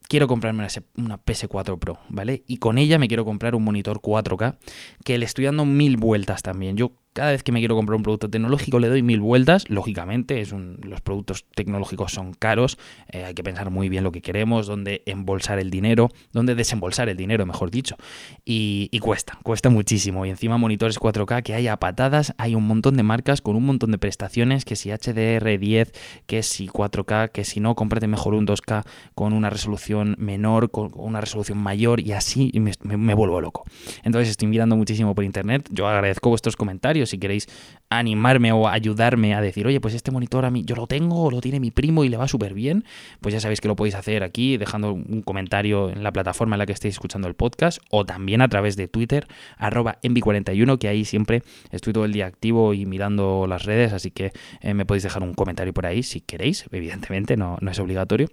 quiero 0.07 0.27
comprarme 0.27 0.67
una, 0.95 1.23
PS4 1.23 1.79
Pro, 1.79 1.99
¿vale? 2.09 2.43
Y 2.47 2.57
con 2.57 2.77
ella 2.77 2.99
me 2.99 3.07
quiero 3.07 3.25
comprar 3.25 3.55
un 3.55 3.63
monitor 3.63 4.01
4K 4.01 4.57
que 5.03 5.17
le 5.17 5.25
estoy 5.25 5.45
dando 5.45 5.65
mil 5.65 5.97
vueltas 5.97 6.41
también. 6.41 6.77
Yo 6.77 6.93
cada 7.13 7.31
vez 7.31 7.43
que 7.43 7.51
me 7.51 7.59
quiero 7.59 7.75
comprar 7.75 7.95
un 7.95 8.03
producto 8.03 8.29
tecnológico 8.29 8.79
le 8.79 8.89
doy 8.89 9.03
mil 9.03 9.21
vueltas. 9.21 9.69
Lógicamente, 9.69 10.41
es 10.41 10.51
los 10.51 11.01
productos 11.01 11.45
tecnológicos 11.55 12.11
son 12.11 12.33
caros. 12.33 12.77
Eh, 13.09 13.23
hay 13.23 13.33
que 13.33 13.43
pensar 13.43 13.69
muy 13.69 13.87
bien 13.87 14.03
lo 14.03 14.11
que 14.11 14.21
queremos, 14.21 14.67
dónde 14.67 15.03
embolsar 15.05 15.59
el 15.59 15.69
dinero, 15.69 16.09
dónde 16.31 16.55
desembolsar 16.55 17.09
el 17.09 17.17
dinero, 17.17 17.45
mejor 17.45 17.71
dicho. 17.71 17.95
Y, 18.43 18.89
cuesta, 18.99 19.37
cuesta 19.43 19.69
muchísimo. 19.69 20.25
Y 20.25 20.29
encima 20.29 20.57
monitores 20.57 20.99
4K 20.99 21.43
que 21.43 21.53
hay 21.53 21.67
a 21.67 21.77
patadas. 21.77 22.33
Hay 22.37 22.55
un 22.55 22.65
montón 22.65 22.97
de 22.97 23.03
marcas 23.03 23.41
con 23.41 23.55
un 23.55 23.65
montón 23.65 23.91
de 23.91 23.97
prestaciones, 23.97 24.65
que 24.65 24.75
si 24.75 24.89
HDR10, 24.89 25.91
que 26.25 26.43
si 26.43 26.67
4K, 26.67 27.29
que 27.31 27.43
si 27.43 27.59
no, 27.59 27.75
cómprate 27.75 28.07
mejor 28.07 28.33
un 28.33 28.47
2K 28.47 28.83
con 29.13 29.33
una 29.33 29.49
resolución 29.49 30.15
menor, 30.17 30.71
con 30.71 30.91
una 30.95 31.21
resolución 31.21 31.57
mayor 31.59 31.99
y 31.99 32.13
así 32.13 32.51
me, 32.55 32.97
me 32.97 33.13
vuelvo 33.13 33.39
loco. 33.39 33.65
Entonces 34.03 34.29
estoy 34.29 34.47
mirando 34.47 34.75
muchísimo 34.75 35.13
por 35.13 35.23
internet. 35.23 35.69
Yo 35.71 35.87
agradezco 35.87 36.29
vuestros 36.29 36.55
comentarios 36.55 37.02
si 37.05 37.17
queréis 37.17 37.47
animarme 37.89 38.51
o 38.51 38.67
ayudarme 38.67 39.33
a 39.35 39.41
decir, 39.41 39.67
oye, 39.67 39.79
pues 39.79 39.93
este 39.93 40.11
monitor 40.11 40.45
a 40.45 40.51
mí 40.51 40.63
yo 40.65 40.75
lo 40.75 40.87
tengo 40.87 41.23
o 41.23 41.31
lo 41.31 41.41
tiene 41.41 41.59
mi 41.59 41.71
primo 41.71 42.03
y 42.03 42.09
le 42.09 42.17
va 42.17 42.27
súper 42.27 42.53
bien, 42.53 42.85
pues 43.21 43.33
ya 43.33 43.39
sabéis 43.39 43.61
que 43.61 43.67
lo 43.67 43.75
podéis 43.75 43.95
hacer 43.95 44.23
aquí 44.23 44.57
dejando 44.57 44.93
un 44.93 45.21
comentario 45.21 45.89
en 45.89 46.03
la 46.03 46.11
plataforma 46.11 46.55
en 46.55 46.59
la 46.59 46.65
que 46.65 46.73
estéis 46.73 46.95
escuchando 46.95 47.27
el 47.27 47.35
podcast 47.35 47.79
o 47.89 48.05
también 48.05 48.41
a 48.41 48.47
través 48.47 48.75
de 48.75 48.87
Twitter, 48.87 49.27
arroba 49.57 49.99
envi41, 50.03 50.77
que 50.77 50.87
ahí 50.87 51.05
siempre 51.05 51.43
estoy 51.71 51.93
todo 51.93 52.05
el 52.05 52.13
día 52.13 52.25
activo 52.25 52.73
y 52.73 52.85
mirando 52.85 53.45
las 53.47 53.63
redes, 53.63 53.93
así 53.93 54.11
que 54.11 54.31
eh, 54.61 54.73
me 54.73 54.85
podéis 54.85 55.03
dejar 55.03 55.23
un 55.23 55.33
comentario 55.33 55.73
por 55.73 55.85
ahí 55.85 56.03
si 56.03 56.21
queréis, 56.21 56.65
evidentemente, 56.71 57.37
no, 57.37 57.57
no 57.61 57.71
es 57.71 57.79
obligatorio. 57.79 58.27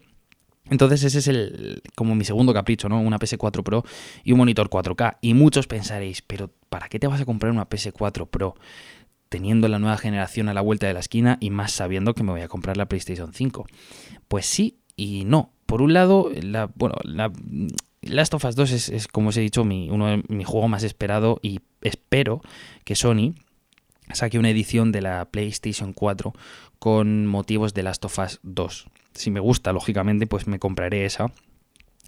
Entonces 0.70 1.02
ese 1.02 1.18
es 1.18 1.28
el 1.28 1.82
como 1.96 2.14
mi 2.14 2.24
segundo 2.24 2.54
capricho, 2.54 2.88
¿no? 2.88 3.00
Una 3.00 3.18
PS4 3.18 3.62
Pro 3.62 3.84
y 4.24 4.32
un 4.32 4.38
monitor 4.38 4.70
4K. 4.70 5.18
Y 5.20 5.34
muchos 5.34 5.66
pensaréis, 5.66 6.22
pero 6.22 6.50
¿para 6.68 6.88
qué 6.88 6.98
te 6.98 7.08
vas 7.08 7.20
a 7.20 7.24
comprar 7.26 7.52
una 7.52 7.68
PS4 7.68 8.28
Pro 8.28 8.54
teniendo 9.28 9.68
la 9.68 9.78
nueva 9.78 9.98
generación 9.98 10.48
a 10.48 10.54
la 10.54 10.60
vuelta 10.60 10.86
de 10.86 10.94
la 10.94 11.00
esquina 11.00 11.38
y 11.40 11.50
más 11.50 11.72
sabiendo 11.72 12.14
que 12.14 12.22
me 12.22 12.30
voy 12.30 12.40
a 12.40 12.48
comprar 12.48 12.76
la 12.76 12.86
PlayStation 12.86 13.32
5? 13.34 13.66
Pues 14.28 14.46
sí 14.46 14.78
y 14.96 15.24
no. 15.24 15.52
Por 15.66 15.82
un 15.82 15.92
lado, 15.92 16.30
la, 16.40 16.70
bueno, 16.74 16.96
la, 17.02 17.32
Last 18.02 18.34
of 18.34 18.44
Us 18.44 18.56
2 18.56 18.90
es, 18.90 19.08
como 19.08 19.28
os 19.28 19.36
he 19.36 19.40
dicho, 19.40 19.64
mi, 19.64 19.90
uno 19.90 20.06
de 20.06 20.22
mi 20.28 20.44
juego 20.44 20.68
más 20.68 20.84
esperado 20.84 21.38
y 21.42 21.60
espero 21.82 22.40
que 22.84 22.94
Sony 22.94 23.34
saque 24.12 24.38
una 24.38 24.50
edición 24.50 24.92
de 24.92 25.02
la 25.02 25.26
PlayStation 25.30 25.92
4 25.92 26.32
con 26.78 27.26
motivos 27.26 27.74
de 27.74 27.82
Last 27.82 28.04
of 28.04 28.18
Us 28.18 28.40
2 28.42 28.86
si 29.14 29.30
me 29.30 29.40
gusta, 29.40 29.72
lógicamente, 29.72 30.26
pues 30.26 30.46
me 30.46 30.58
compraré 30.58 31.04
esa. 31.04 31.32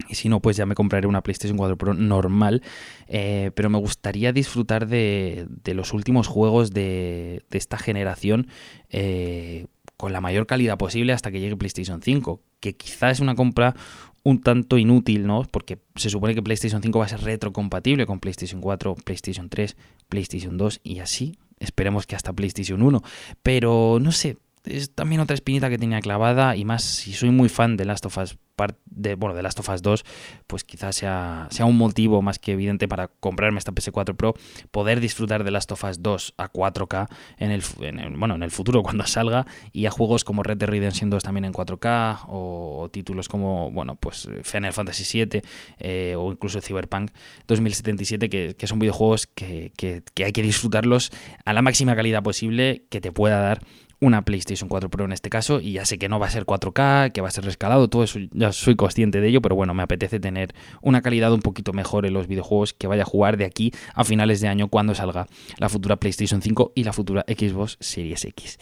Y 0.09 0.15
si 0.15 0.27
no, 0.27 0.39
pues 0.39 0.57
ya 0.57 0.65
me 0.65 0.75
compraré 0.75 1.07
una 1.07 1.21
PlayStation 1.21 1.57
4 1.57 1.77
Pro 1.77 1.93
normal. 1.93 2.63
Eh, 3.07 3.51
pero 3.55 3.69
me 3.69 3.77
gustaría 3.77 4.33
disfrutar 4.33 4.87
de, 4.87 5.47
los 5.65 5.93
últimos 5.93 6.27
juegos 6.27 6.71
de, 6.71 7.43
esta 7.51 7.77
generación 7.77 8.47
eh, 8.89 9.67
con 9.97 10.11
la 10.11 10.21
mayor 10.21 10.47
calidad 10.47 10.77
posible 10.77 11.13
hasta 11.13 11.31
que 11.31 11.39
llegue 11.39 11.55
PlayStation 11.55 12.01
5. 12.01 12.41
Que 12.59 12.75
quizás 12.75 13.13
es 13.13 13.19
una 13.19 13.35
compra 13.35 13.75
un 14.23 14.41
tanto 14.41 14.77
inútil, 14.77 15.27
¿no? 15.27 15.43
Porque 15.43 15.79
se 15.95 16.09
supone 16.09 16.33
que 16.33 16.41
PlayStation 16.41 16.81
5 16.81 16.97
va 16.97 17.05
a 17.05 17.09
ser 17.09 17.21
retrocompatible 17.21 18.05
con 18.05 18.19
PlayStation 18.19 18.61
4, 18.61 18.95
PlayStation 18.95 19.49
3, 19.49 19.75
PlayStation 20.09 20.57
2 20.57 20.79
y 20.83 20.99
así. 20.99 21.37
Esperemos 21.59 22.07
que 22.07 22.15
hasta 22.15 22.33
PlayStation 22.33 22.81
1. 22.81 23.01
Pero 23.43 23.99
no 24.01 24.11
sé, 24.11 24.37
es 24.65 24.93
también 24.93 25.21
otra 25.21 25.33
espinita 25.33 25.69
que 25.69 25.77
tenía 25.77 25.99
clavada 26.01 26.55
y 26.55 26.65
más 26.65 26.83
si 26.83 27.13
soy 27.13 27.29
muy 27.29 27.49
fan 27.49 27.77
de 27.77 27.85
Last 27.85 28.05
of 28.05 28.17
Us 28.17 28.37
de, 28.85 29.15
bueno, 29.15 29.35
de 29.35 29.41
Last 29.41 29.59
of 29.59 29.69
Us 29.69 29.81
2, 29.81 30.05
pues 30.47 30.63
quizás 30.63 30.95
sea, 30.95 31.47
sea 31.49 31.65
un 31.65 31.77
motivo 31.77 32.21
más 32.21 32.39
que 32.39 32.53
evidente 32.53 32.87
para 32.87 33.07
comprarme 33.07 33.57
esta 33.57 33.71
PS4 33.71 34.15
Pro, 34.15 34.35
poder 34.71 34.99
disfrutar 34.99 35.43
de 35.43 35.51
Last 35.51 35.71
of 35.71 35.83
Us 35.83 36.01
2 36.01 36.35
a 36.37 36.51
4K 36.51 37.07
en 37.37 37.51
el, 37.51 37.63
bueno, 38.15 38.35
en 38.35 38.43
el 38.43 38.51
futuro 38.51 38.83
cuando 38.83 39.05
salga 39.05 39.45
y 39.71 39.85
a 39.85 39.91
juegos 39.91 40.23
como 40.23 40.43
Red 40.43 40.57
Dead 40.57 40.69
Redemption 40.69 41.09
2 41.09 41.23
también 41.23 41.45
en 41.45 41.53
4K 41.53 42.25
o, 42.27 42.89
títulos 42.91 43.27
como, 43.27 43.71
bueno, 43.71 43.95
pues 43.95 44.29
Final 44.43 44.73
Fantasy 44.73 45.25
VII 45.25 45.41
eh, 45.79 46.15
o 46.17 46.31
incluso 46.31 46.61
Cyberpunk 46.61 47.11
2077 47.47 48.29
que, 48.29 48.55
que 48.55 48.67
son 48.67 48.79
videojuegos 48.79 49.27
que, 49.27 49.71
que, 49.75 50.03
que 50.13 50.25
hay 50.25 50.31
que 50.31 50.41
disfrutarlos 50.41 51.11
a 51.45 51.53
la 51.53 51.61
máxima 51.61 51.95
calidad 51.95 52.21
posible 52.21 52.85
que 52.89 53.01
te 53.01 53.11
pueda 53.11 53.39
dar 53.39 53.61
una 54.03 54.23
PlayStation 54.23 54.67
4 54.67 54.89
Pro 54.89 55.05
en 55.05 55.13
este 55.13 55.29
caso, 55.29 55.61
y 55.61 55.73
ya 55.73 55.85
sé 55.85 55.97
que 55.97 56.09
no 56.09 56.19
va 56.19 56.27
a 56.27 56.29
ser 56.29 56.45
4K, 56.45 57.11
que 57.11 57.21
va 57.21 57.29
a 57.29 57.31
ser 57.31 57.45
rescalado, 57.45 57.87
todo 57.87 58.03
eso 58.03 58.19
ya 58.31 58.51
soy 58.51 58.75
consciente 58.75 59.21
de 59.21 59.29
ello, 59.29 59.41
pero 59.41 59.55
bueno, 59.55 59.73
me 59.73 59.81
apetece 59.81 60.19
tener 60.19 60.53
una 60.81 61.01
calidad 61.01 61.31
un 61.31 61.41
poquito 61.41 61.71
mejor 61.71 62.05
en 62.05 62.13
los 62.13 62.27
videojuegos 62.27 62.73
que 62.73 62.87
vaya 62.87 63.03
a 63.03 63.05
jugar 63.05 63.37
de 63.37 63.45
aquí 63.45 63.71
a 63.93 64.03
finales 64.03 64.41
de 64.41 64.49
año 64.49 64.67
cuando 64.67 64.93
salga 64.93 65.27
la 65.57 65.69
futura 65.69 65.95
PlayStation 65.95 66.41
5 66.41 66.73
y 66.75 66.83
la 66.83 66.93
futura 66.93 67.25
Xbox 67.27 67.77
Series 67.79 68.25
X. 68.25 68.59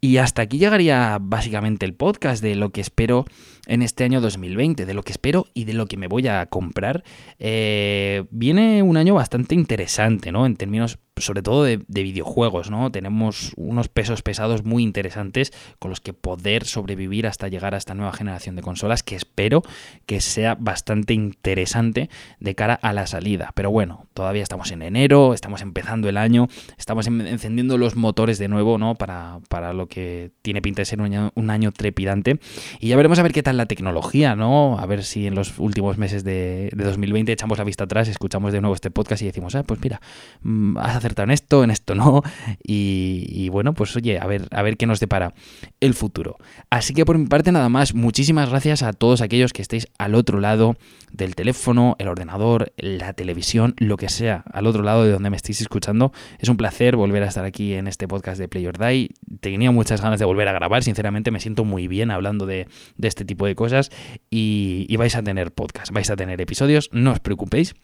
Y 0.00 0.18
hasta 0.18 0.42
aquí 0.42 0.58
llegaría 0.58 1.18
básicamente 1.20 1.86
el 1.86 1.94
podcast 1.94 2.42
de 2.42 2.54
lo 2.54 2.70
que 2.70 2.82
espero 2.82 3.24
en 3.72 3.80
este 3.80 4.04
año 4.04 4.20
2020, 4.20 4.84
de 4.84 4.92
lo 4.92 5.02
que 5.02 5.12
espero 5.12 5.46
y 5.54 5.64
de 5.64 5.72
lo 5.72 5.86
que 5.86 5.96
me 5.96 6.06
voy 6.06 6.28
a 6.28 6.44
comprar. 6.44 7.04
Eh, 7.38 8.24
viene 8.30 8.82
un 8.82 8.98
año 8.98 9.14
bastante 9.14 9.54
interesante, 9.54 10.30
¿no? 10.30 10.44
En 10.44 10.56
términos 10.56 10.98
sobre 11.16 11.42
todo 11.42 11.64
de, 11.64 11.78
videojuegos, 11.88 12.70
¿no? 12.70 12.90
Tenemos 12.90 13.52
unos 13.56 13.88
pesos 13.88 14.22
pesados 14.22 14.64
muy 14.64 14.82
interesantes 14.82 15.52
con 15.78 15.90
los 15.90 16.00
que 16.00 16.14
poder 16.14 16.64
sobrevivir 16.64 17.26
hasta 17.26 17.48
llegar 17.48 17.74
a 17.74 17.78
esta 17.78 17.94
nueva 17.94 18.12
generación 18.12 18.56
de 18.56 18.62
consolas 18.62 19.02
que 19.02 19.14
espero 19.14 19.62
que 20.06 20.20
sea 20.20 20.56
bastante 20.58 21.14
interesante 21.14 22.08
de 22.40 22.54
cara 22.54 22.74
a 22.74 22.92
la 22.92 23.06
salida. 23.06 23.52
Pero 23.54 23.70
bueno, 23.70 24.06
todavía 24.14 24.42
estamos 24.42 24.70
en 24.72 24.82
enero, 24.82 25.34
estamos 25.34 25.62
empezando 25.62 26.08
el 26.08 26.16
año, 26.16 26.48
estamos 26.78 27.06
encendiendo 27.06 27.78
los 27.78 27.94
motores 27.94 28.38
de 28.38 28.48
nuevo, 28.48 28.78
¿no? 28.78 28.94
Para, 28.96 29.40
para 29.48 29.72
lo 29.72 29.86
que 29.86 30.30
tiene 30.42 30.62
pinta 30.62 30.82
de 30.82 30.86
ser 30.86 31.00
un 31.00 31.50
año, 31.50 31.72
trepidante. 31.72 32.38
Y 32.80 32.88
ya 32.88 32.96
veremos 32.96 33.18
a 33.18 33.22
ver 33.22 33.32
qué 33.32 33.42
tal 33.42 33.58
la 33.58 33.61
tecnología, 33.66 34.36
¿no? 34.36 34.78
A 34.78 34.86
ver 34.86 35.04
si 35.04 35.26
en 35.26 35.34
los 35.34 35.58
últimos 35.58 35.98
meses 35.98 36.24
de, 36.24 36.70
2020 36.74 37.32
echamos 37.32 37.58
la 37.58 37.64
vista 37.64 37.84
atrás, 37.84 38.08
escuchamos 38.08 38.52
de 38.52 38.60
nuevo 38.60 38.74
este 38.74 38.90
podcast 38.90 39.22
y 39.22 39.26
decimos, 39.26 39.54
ah, 39.54 39.62
pues 39.62 39.80
mira, 39.82 40.00
mm, 40.42 40.78
acertado 40.78 41.24
en 41.24 41.30
esto, 41.30 41.64
en 41.64 41.70
esto 41.70 41.94
no. 41.94 42.22
Y, 42.62 43.48
bueno, 43.50 43.74
pues 43.74 43.94
oye, 43.96 44.18
a 44.18 44.26
ver, 44.26 44.48
a 44.50 44.62
ver 44.62 44.76
qué 44.76 44.86
nos 44.86 45.00
depara 45.00 45.34
el 45.80 45.94
futuro. 45.94 46.36
Así 46.70 46.94
que 46.94 47.04
por 47.04 47.18
mi 47.18 47.26
parte 47.26 47.52
nada 47.52 47.68
más, 47.68 47.94
muchísimas 47.94 48.48
gracias 48.48 48.82
a 48.82 48.92
todos 48.92 49.20
aquellos 49.20 49.52
que 49.52 49.62
estéis 49.62 49.88
al 49.98 50.14
otro 50.14 50.40
lado 50.40 50.76
del 51.12 51.34
teléfono, 51.34 51.96
el 51.98 52.08
ordenador, 52.08 52.72
la 52.76 53.12
televisión, 53.12 53.74
lo 53.78 53.96
que 53.96 54.08
sea, 54.08 54.44
al 54.52 54.66
otro 54.66 54.82
lado 54.82 55.04
de 55.04 55.12
donde 55.12 55.30
me 55.30 55.36
estéis 55.36 55.60
escuchando. 55.60 56.12
Es 56.38 56.48
un 56.48 56.56
placer 56.56 56.96
volver 56.96 57.22
a 57.22 57.26
estar 57.26 57.44
aquí 57.44 57.74
en 57.74 57.86
este 57.86 58.08
podcast 58.08 58.38
de 58.38 58.48
Play 58.48 58.66
or 58.66 58.78
Die. 58.78 59.10
Tenía 59.40 59.70
muchas 59.70 60.00
ganas 60.00 60.18
de 60.18 60.24
volver 60.24 60.48
a 60.48 60.52
grabar, 60.52 60.82
sinceramente 60.82 61.30
me 61.30 61.40
siento 61.40 61.64
muy 61.64 61.88
bien 61.88 62.10
hablando 62.10 62.46
de, 62.46 62.66
este 63.00 63.24
tipo 63.24 63.41
de 63.46 63.54
cosas 63.54 63.90
y, 64.30 64.94
vais 64.96 65.16
a 65.16 65.22
tener 65.22 65.52
podcast, 65.52 65.90
vais 65.92 66.10
a 66.10 66.16
tener 66.16 66.40
episodios, 66.40 66.90
no 66.92 67.12
os 67.12 67.20
preocupéis. 67.20 67.74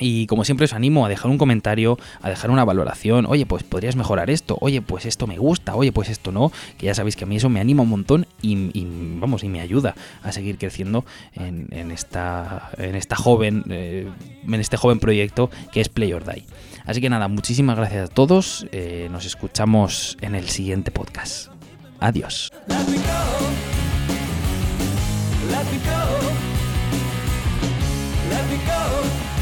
Y 0.00 0.26
como 0.26 0.44
siempre 0.44 0.64
os 0.64 0.72
animo 0.72 1.06
a 1.06 1.08
dejar 1.08 1.30
un 1.30 1.38
comentario, 1.38 1.98
a 2.20 2.28
dejar 2.28 2.50
una 2.50 2.64
valoración, 2.64 3.26
oye, 3.26 3.46
pues 3.46 3.62
podrías 3.62 3.94
mejorar 3.94 4.28
esto, 4.28 4.58
oye, 4.60 4.82
pues 4.82 5.06
esto 5.06 5.28
me 5.28 5.38
gusta, 5.38 5.76
oye, 5.76 5.92
pues 5.92 6.08
esto 6.08 6.32
no, 6.32 6.50
que 6.78 6.86
ya 6.86 6.94
sabéis 6.94 7.14
que 7.14 7.22
a 7.22 7.26
mí 7.28 7.36
eso 7.36 7.48
me 7.48 7.60
anima 7.60 7.84
un 7.84 7.90
montón 7.90 8.26
y, 8.42 8.86
vamos, 9.20 9.44
y 9.44 9.48
me 9.48 9.60
ayuda 9.60 9.94
a 10.24 10.32
seguir 10.32 10.58
creciendo 10.58 11.04
en, 11.32 11.92
esta, 11.92 12.70
en 12.76 12.96
esta 12.96 13.14
joven, 13.14 13.62
eh, 13.70 14.08
en 14.44 14.54
este 14.54 14.76
joven 14.76 14.98
proyecto 14.98 15.48
que 15.70 15.80
es 15.80 15.88
Play 15.88 16.12
or. 16.12 16.24
Así 16.84 17.00
que 17.00 17.08
nada, 17.08 17.28
muchísimas 17.28 17.76
gracias 17.76 18.10
a 18.10 18.12
todos, 18.12 18.66
eh, 18.72 19.08
nos 19.12 19.26
escuchamos 19.26 20.16
en 20.20 20.34
el 20.34 20.48
siguiente 20.48 20.90
podcast. 20.90 21.54
Adiós. 22.00 22.50
Let 25.50 25.70
me 25.70 25.78
go. 25.78 26.00
Let 28.30 28.50
me 28.50 28.58
go. 28.66 29.33